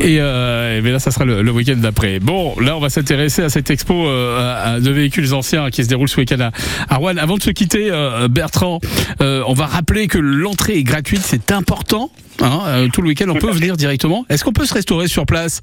Et, 0.01 0.17
euh, 0.21 0.79
et 0.79 0.81
bien 0.81 0.93
là, 0.93 0.99
ça 0.99 1.11
sera 1.11 1.25
le, 1.25 1.43
le 1.43 1.51
week-end 1.51 1.77
d'après. 1.77 2.19
Bon, 2.19 2.55
là, 2.61 2.77
on 2.77 2.81
va 2.81 2.89
s'intéresser 2.91 3.43
à 3.43 3.49
cette 3.51 3.71
expo 3.71 4.07
euh, 4.09 4.39
à- 4.41 4.73
à 4.75 4.81
de 4.81 4.91
véhicules 4.91 5.33
anciens 5.35 5.71
qui 5.71 5.81
se 5.85 5.89
déroule 5.89 6.09
ce 6.09 6.19
week-end 6.21 6.51
à, 6.89 6.97
Rouen. 6.97 7.17
Avant 7.17 7.37
de 7.37 7.43
se 7.43 7.51
quitter, 7.51 7.89
euh, 7.91 8.29
Bertrand, 8.29 8.81
euh, 9.21 9.43
on 9.47 9.55
va 9.55 9.67
rappeler 9.67 10.07
que 10.09 10.19
l'entrée 10.19 10.75
est 10.79 10.83
gratuite, 10.83 11.21
c'est 11.23 11.53
important. 11.53 12.11
hein, 12.43 12.61
euh, 12.67 12.89
tout 12.93 13.01
le 13.03 13.09
week-end, 13.09 13.27
on 13.29 13.35
peut 13.35 13.51
venir 13.51 13.77
directement. 13.77 14.25
Est-ce 14.29 14.45
qu'on 14.45 14.53
peut 14.53 14.67
se 14.67 14.75
restaurer 14.75 15.07
sur 15.07 15.25
place? 15.27 15.63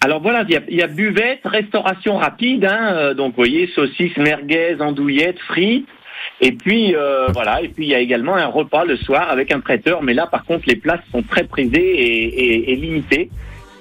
Alors 0.00 0.20
voilà, 0.22 0.44
il 0.48 0.52
y 0.52 0.56
a, 0.56 0.60
il 0.68 0.76
y 0.76 0.82
a 0.82 0.86
buvette, 0.86 1.40
restauration 1.44 2.16
rapide, 2.18 2.64
hein, 2.64 3.14
donc 3.14 3.30
vous 3.30 3.36
voyez, 3.36 3.68
saucisses, 3.74 4.16
merguez, 4.16 4.76
andouillettes, 4.80 5.38
frites. 5.48 5.86
Et 6.40 6.52
puis 6.52 6.94
euh, 6.94 7.26
voilà, 7.32 7.62
et 7.62 7.68
puis 7.68 7.86
il 7.86 7.90
y 7.90 7.94
a 7.94 7.98
également 7.98 8.36
un 8.36 8.46
repas 8.46 8.84
le 8.84 8.96
soir 8.96 9.28
avec 9.28 9.52
un 9.52 9.58
traiteur, 9.60 10.02
mais 10.04 10.14
là 10.14 10.28
par 10.28 10.44
contre 10.44 10.64
les 10.68 10.76
places 10.76 11.00
sont 11.10 11.22
très 11.22 11.44
prisées 11.44 11.80
et, 11.80 12.26
et- 12.26 12.72
et 12.72 12.76
limitées. 12.76 13.28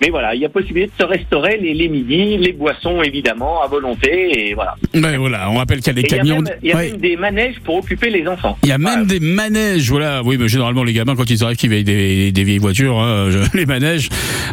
Mais 0.01 0.09
voilà, 0.09 0.35
il 0.35 0.41
y 0.41 0.45
a 0.45 0.49
possibilité 0.49 0.91
de 0.97 1.03
se 1.03 1.07
restaurer 1.07 1.57
les, 1.57 1.73
les 1.73 1.89
midis, 1.89 2.37
les 2.37 2.53
boissons 2.53 3.01
évidemment 3.01 3.63
à 3.63 3.67
volonté 3.67 4.49
et 4.49 4.53
voilà. 4.53 4.75
Ben 4.93 5.17
voilà, 5.17 5.49
on 5.49 5.55
rappelle 5.57 5.79
qu'il 5.79 5.87
y 5.87 5.89
a 5.89 5.93
des 5.93 6.01
Et 6.01 6.05
il 6.05 6.11
y 6.11 6.13
a 6.15 6.17
camions. 6.19 6.41
même- 6.41 6.53
il 6.61 6.69
y 6.69 6.71
a 6.71 6.75
Ouais. 6.75 6.89
même 6.91 6.97
des 7.01 7.17
manèges 7.17 7.55
pour 7.63 7.77
occuper 7.77 8.09
les 8.11 8.27
enfants. 8.27 8.57
Il 8.63 8.69
y 8.69 8.71
a 8.71 8.77
même 8.77 9.05
des 9.07 9.19
manèges, 9.19 9.89
voilà. 9.89 10.21
Oui, 10.23 10.37
mais 10.39 10.47
généralement 10.47 10.83
les 10.83 10.93
gamins 10.93 11.15
quand 11.15 11.29
ils 11.29 11.43
arrivent 11.43 11.57
qui 11.57 11.67
veillent 11.67 11.83
des, 11.83 12.31
des 12.31 12.43
vieilles 12.43 12.57
voitures, 12.59 12.99
hein, 12.99 13.29
les 13.53 13.65
manèges. 13.65 14.09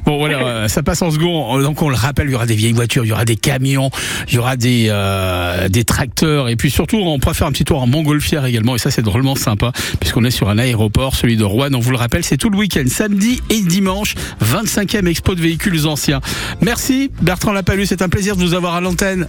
Bon 0.07 0.17
voilà, 0.19 0.39
euh, 0.47 0.69
ça 0.69 0.83
passe 0.83 1.03
en 1.03 1.11
second. 1.11 1.61
Donc 1.61 1.83
on 1.83 1.89
le 1.91 1.95
rappelle, 1.97 2.29
il 2.29 2.33
y 2.33 2.35
aura 2.35 2.47
des 2.47 2.55
vieilles 2.55 2.73
voitures, 2.73 3.05
il 3.05 3.09
y 3.09 3.13
aura 3.13 3.25
des 3.27 3.37
camions, 3.37 3.91
il 4.29 4.35
y 4.35 4.39
aura 4.39 4.57
des 4.57 4.87
euh, 4.89 5.69
des 5.69 5.85
tracteurs 5.85 6.49
et 6.49 6.57
puis 6.57 6.71
surtout 6.71 6.97
on 6.99 7.19
pourra 7.19 7.35
faire 7.35 7.47
un 7.47 7.53
petit 7.53 7.65
tour 7.65 7.83
en 7.83 7.87
montgolfière 7.87 8.47
également 8.47 8.75
et 8.77 8.79
ça 8.79 8.91
c'est 8.91 9.03
drôlement 9.03 9.35
sympa 9.37 9.73
puisqu'on 10.01 10.25
est 10.25 10.31
sur 10.31 10.49
un 10.49 10.59
aéroport, 10.59 11.15
celui 11.15 11.37
de 11.37 11.45
Rouen. 11.45 11.69
On 11.75 11.81
vous 11.81 11.91
le 11.91 11.97
rappelle, 11.97 12.25
c'est 12.25 12.37
tout 12.39 12.51
le 12.51 12.57
week-end, 12.57 12.85
samedi 12.87 13.41
et 13.51 13.61
dimanche, 13.61 14.15
25e 14.43 15.07
expo 15.07 15.34
de 15.35 15.41
véhicules 15.41 15.87
anciens. 15.87 16.21
Merci 16.61 17.11
Bertrand 17.23 17.53
Lapalus, 17.53 17.87
c'est 17.87 18.03
un 18.03 18.09
plaisir 18.09 18.37
de 18.37 18.43
vous 18.43 18.55
avoir 18.55 18.75
à 18.75 18.81
l'antenne. 18.81 19.29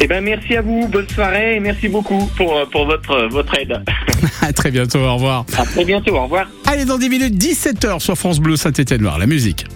Eh 0.00 0.06
ben 0.06 0.22
merci 0.22 0.54
à 0.56 0.62
vous, 0.62 0.86
bonne 0.88 1.08
soirée 1.08 1.56
et 1.56 1.60
merci 1.60 1.88
beaucoup 1.88 2.30
pour, 2.36 2.56
euh, 2.56 2.66
pour 2.66 2.86
votre, 2.86 3.28
votre 3.30 3.58
aide. 3.58 3.80
À 4.42 4.52
très 4.52 4.70
bientôt, 4.70 4.98
au 4.98 5.14
revoir. 5.14 5.44
À 5.56 5.64
très 5.64 5.84
bientôt, 5.84 6.14
au 6.14 6.22
revoir. 6.24 6.46
Allez, 6.66 6.84
dans 6.84 6.98
10 6.98 7.08
minutes, 7.08 7.34
17h 7.34 8.00
sur 8.00 8.16
France 8.16 8.38
Bleu 8.38 8.56
Saint-Étienne-Loire, 8.56 9.18
la 9.18 9.26
musique. 9.26 9.66